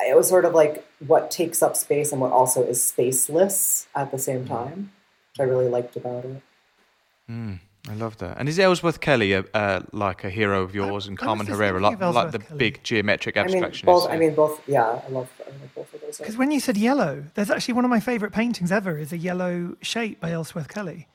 [0.00, 4.10] it was sort of like what takes up space and what also is spaceless at
[4.10, 4.48] the same mm.
[4.48, 4.92] time,
[5.36, 6.42] which I really liked about it.
[7.88, 8.38] I love that.
[8.38, 11.46] And is Ellsworth Kelly a, uh, like a hero of yours, and I was Carmen
[11.46, 12.58] Herrera like like the Kelly.
[12.58, 13.46] big geometric abstractionist?
[13.46, 13.84] I mean, abstractionists?
[13.84, 14.10] both.
[14.10, 14.68] I mean, both.
[14.68, 16.18] Yeah, I love, I love both of those.
[16.18, 19.18] Because when you said yellow, there's actually one of my favourite paintings ever is a
[19.18, 21.06] yellow shape by Ellsworth Kelly,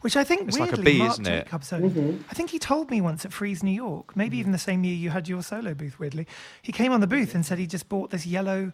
[0.00, 1.44] which I think It's like a weirdly bee, Mark isn't it?
[1.44, 1.90] Jacobson.
[1.90, 2.22] Mm-hmm.
[2.28, 4.94] I think he told me once at Frieze, New York, maybe even the same year
[4.96, 6.00] you had your solo booth.
[6.00, 6.26] Weirdly,
[6.60, 8.72] he came on the booth and said he just bought this yellow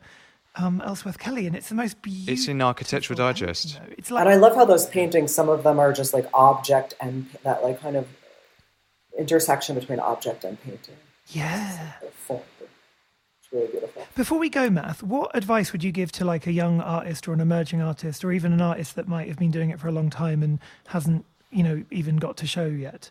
[0.56, 2.32] um, Ellsworth Kelly, and it's the most beautiful.
[2.32, 3.78] It's in Architectural painting, Digest.
[3.78, 3.94] though.
[3.96, 6.94] It's like and I love how those paintings, some of them are just like object
[7.00, 8.06] and that like kind of
[9.18, 10.96] intersection between object and painting.
[11.28, 11.92] yeah.
[12.28, 14.06] It's really beautiful.
[14.14, 17.32] Before we go, Math, what advice would you give to like a young artist or
[17.32, 19.92] an emerging artist, or even an artist that might have been doing it for a
[19.92, 20.58] long time and
[20.88, 23.10] hasn't, you know, even got to show yet?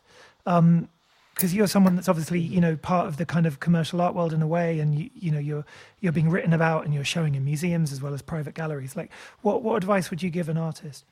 [1.33, 4.33] Because you're someone that's obviously, you know, part of the kind of commercial art world
[4.33, 5.65] in a way, and you, you know, you're
[5.99, 8.95] you're being written about and you're showing in museums as well as private galleries.
[8.95, 11.05] Like, what what advice would you give an artist?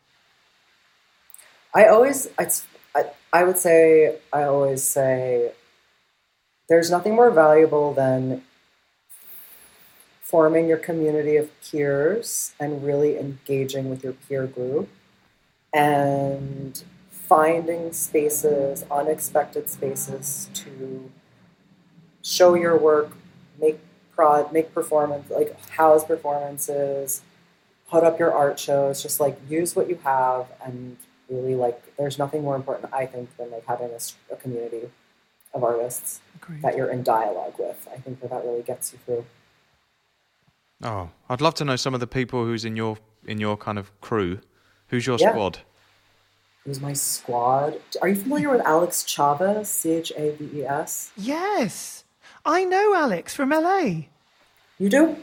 [1.74, 2.50] I always, I,
[3.32, 5.52] I would say, I always say,
[6.68, 8.44] there's nothing more valuable than
[10.22, 14.90] forming your community of peers and really engaging with your peer group
[15.74, 16.84] and
[17.30, 21.11] finding spaces, unexpected spaces to
[22.23, 23.11] show your work,
[23.61, 23.80] make
[24.15, 27.22] prod, make performance, like house performances,
[27.89, 30.97] put up your art shows, just like use what you have and
[31.30, 34.89] really like there's nothing more important I think than like having a, a community
[35.53, 36.64] of artists Agreed.
[36.64, 37.88] that you're in dialogue with.
[37.93, 39.26] I think that that really gets you through.
[40.84, 43.77] Oh, I'd love to know some of the people who's in your in your kind
[43.77, 44.39] of crew.
[44.88, 45.31] Who's your Yeah.
[45.31, 45.60] squad?
[46.70, 47.82] Who's my squad?
[48.00, 49.66] Are you familiar with Alex Chaves?
[49.66, 51.10] C H A V E S.
[51.18, 52.04] Yes,
[52.46, 54.06] I know Alex from LA.
[54.78, 55.16] You do?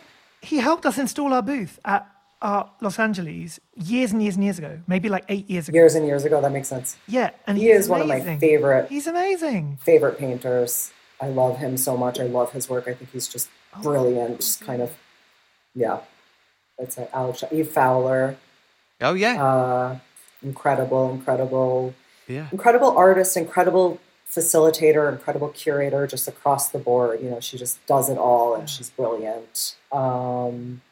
[0.43, 2.05] He helped us install our booth at
[2.43, 5.77] uh, Los Angeles years and years and years ago, maybe like eight years ago.
[5.79, 6.41] Years and years ago.
[6.41, 6.97] That makes sense.
[7.07, 9.79] Yeah, and He he's is one of my favorite He's amazing.
[9.85, 10.91] favorite painters.
[11.21, 12.19] I love him so much.
[12.19, 12.89] I love his work.
[12.89, 14.41] I think he's just Oh, brilliant.
[14.41, 14.97] Just kind of,
[15.77, 16.01] yeah.
[16.77, 17.09] That's it.
[17.15, 18.37] Alex Eve Fowler.
[19.01, 19.99] Oh yeah, Uh,
[20.43, 21.95] incredible, incredible,
[22.29, 22.49] yeah.
[22.53, 23.99] incredible artist, incredible
[24.31, 27.21] facilitator, incredible curator, just across the board.
[27.23, 29.77] You know, she just does it all, and she's brilliant.
[29.93, 30.83] Um,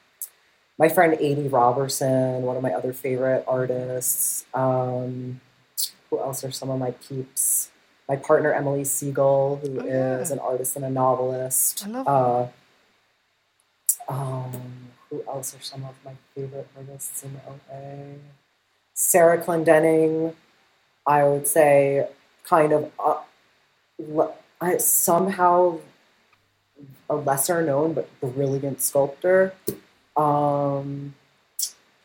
[0.79, 4.45] my friend Adi Robertson, one of my other favorite artists.
[4.55, 5.41] Um,
[6.11, 7.71] who else are some of my peeps?
[8.09, 10.35] My partner Emily Segal, who Oh, is yeah.
[10.35, 11.85] an artist and a novelist.
[11.87, 12.47] I love uh,
[14.13, 18.19] um, who else are some of my favorite artists in LA?
[18.95, 20.35] Sarah Clendenning,
[21.07, 22.09] I would say,
[22.45, 23.21] kind of uh,
[23.99, 25.81] le- I, somehow
[27.11, 29.53] a lesser known but brilliant sculptor.
[30.17, 31.15] Um,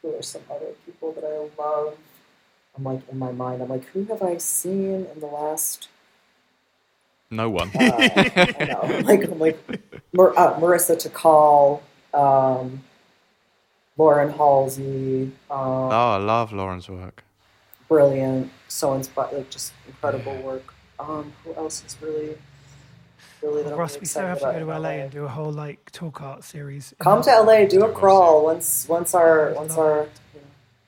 [0.02, 1.98] who are some other people that I love?
[2.76, 3.62] I'm like in my mind.
[3.62, 5.90] I'm like, who have I seen in the last?
[7.30, 7.70] No one.
[7.76, 7.96] Uh,
[8.60, 9.02] I know.
[9.04, 9.60] Like, I'm like
[10.14, 11.82] Mar- uh, Marisa Takal,
[12.14, 12.84] um,
[14.00, 15.24] Lauren Halsey.
[15.52, 17.22] Um, oh, I love Lauren's work.
[17.90, 20.74] brilliant, so inspired, like just incredible work.
[21.00, 22.38] Um, who else is really,
[23.42, 25.12] really that I'm Ross, really we so excited have to go to in LA and
[25.12, 26.94] do a whole like talk art series.
[27.00, 30.08] Come to LA, do a crawl once once our once our.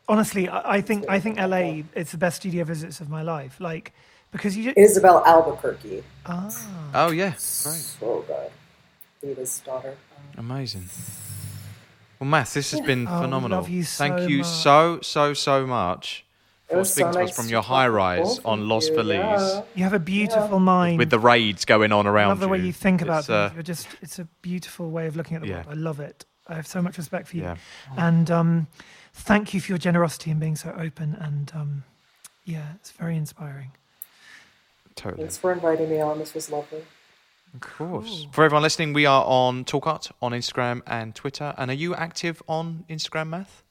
[0.08, 3.60] Honestly, I, I think I think LA it's the best studio visits of my life.
[3.60, 3.94] Like
[4.32, 6.50] because you just Isabel Albuquerque, ah,
[6.94, 8.52] Oh yeah, great, so good.
[9.22, 9.96] Dita's daughter.
[10.38, 10.90] Um, amazing.
[12.22, 13.57] Well, Matt, this has been Oh, phenomenal.
[13.61, 14.48] love you Thank you much.
[14.48, 16.23] so so so much
[16.69, 19.64] for was so speaking to us from your high rise on Los you, Feliz yeah.
[19.73, 20.99] you have a beautiful mind.
[20.99, 22.65] with the raids going on I around love the way you.
[22.65, 23.52] you think about It's, things.
[23.52, 25.56] uh, You're just it's a beautiful way of looking at the Yeah.
[25.65, 25.68] world.
[25.69, 26.23] I love it.
[26.48, 27.41] I have so much respect for you.
[27.43, 27.56] Yeah.
[27.98, 28.68] And um,
[29.15, 31.15] thank you for your generosity and being so open.
[31.19, 31.84] And um,
[32.45, 33.72] yeah, it's very inspiring.
[34.95, 35.23] totally.
[35.23, 36.19] Thanks for inviting me on.
[36.19, 36.84] This was lovely.
[37.53, 38.28] Of course.
[38.32, 41.53] For everyone listening, we are on Talkart on Instagram and Twitter.
[41.57, 43.64] And are you active on Instagram, Math?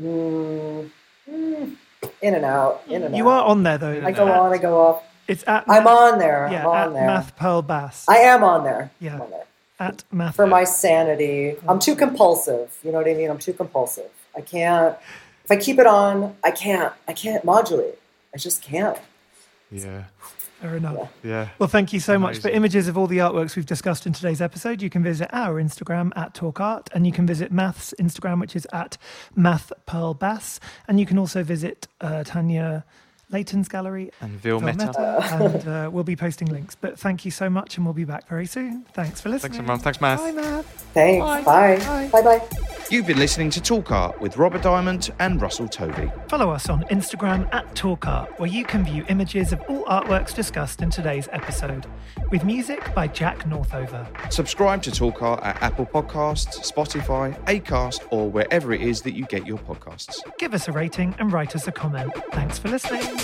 [0.00, 0.90] Mm,
[1.30, 1.76] mm,
[2.20, 2.82] in and out.
[2.88, 3.44] In and You out.
[3.44, 4.02] are on there though.
[4.04, 4.52] I go on.
[4.52, 5.02] I go off.
[5.28, 6.48] It's at I'm on there.
[6.50, 7.06] yeah I'm at on there.
[7.06, 8.04] Math Pearl Bass.
[8.08, 8.90] I am on there.
[9.00, 9.20] Yeah.
[9.20, 9.44] On there.
[9.78, 12.76] at Math For my sanity, I'm too compulsive.
[12.82, 13.30] You know what I mean?
[13.30, 14.10] I'm too compulsive.
[14.36, 14.96] I can't.
[15.44, 16.92] If I keep it on, I can't.
[17.06, 17.98] I can't modulate.
[18.34, 18.98] I just can't.
[19.70, 20.04] Yeah.
[20.60, 21.12] Fair enough.
[21.22, 21.48] Yeah.
[21.58, 22.38] Well, thank you so much.
[22.38, 25.60] For images of all the artworks we've discussed in today's episode, you can visit our
[25.62, 28.96] Instagram at Talk Art, and you can visit Math's Instagram, which is at
[29.34, 32.84] Math Pearl Bass, and you can also visit uh, Tanya
[33.30, 34.10] Leighton's gallery.
[34.20, 34.86] And Vil Phil Meta.
[34.86, 36.74] Meta, and uh, we'll be posting links.
[36.74, 38.84] But thank you so much, and we'll be back very soon.
[38.92, 39.52] Thanks for listening.
[39.52, 39.80] Thanks, everyone.
[39.80, 40.18] Thanks, Matt.
[40.18, 40.66] Bye, Math.
[40.94, 41.24] Thanks.
[41.24, 41.42] Bye.
[41.42, 42.08] Bye.
[42.10, 42.22] Bye.
[42.22, 42.38] Bye.
[42.38, 42.48] Bye.
[42.90, 46.12] You've been listening to Talk Art with Robert Diamond and Russell Tovey.
[46.28, 50.34] Follow us on Instagram at Talk Art, where you can view images of all artworks
[50.34, 51.86] discussed in today's episode,
[52.30, 54.06] with music by Jack Northover.
[54.30, 59.24] Subscribe to Talk Art at Apple Podcasts, Spotify, Acast, or wherever it is that you
[59.26, 60.20] get your podcasts.
[60.38, 62.12] Give us a rating and write us a comment.
[62.32, 63.23] Thanks for listening.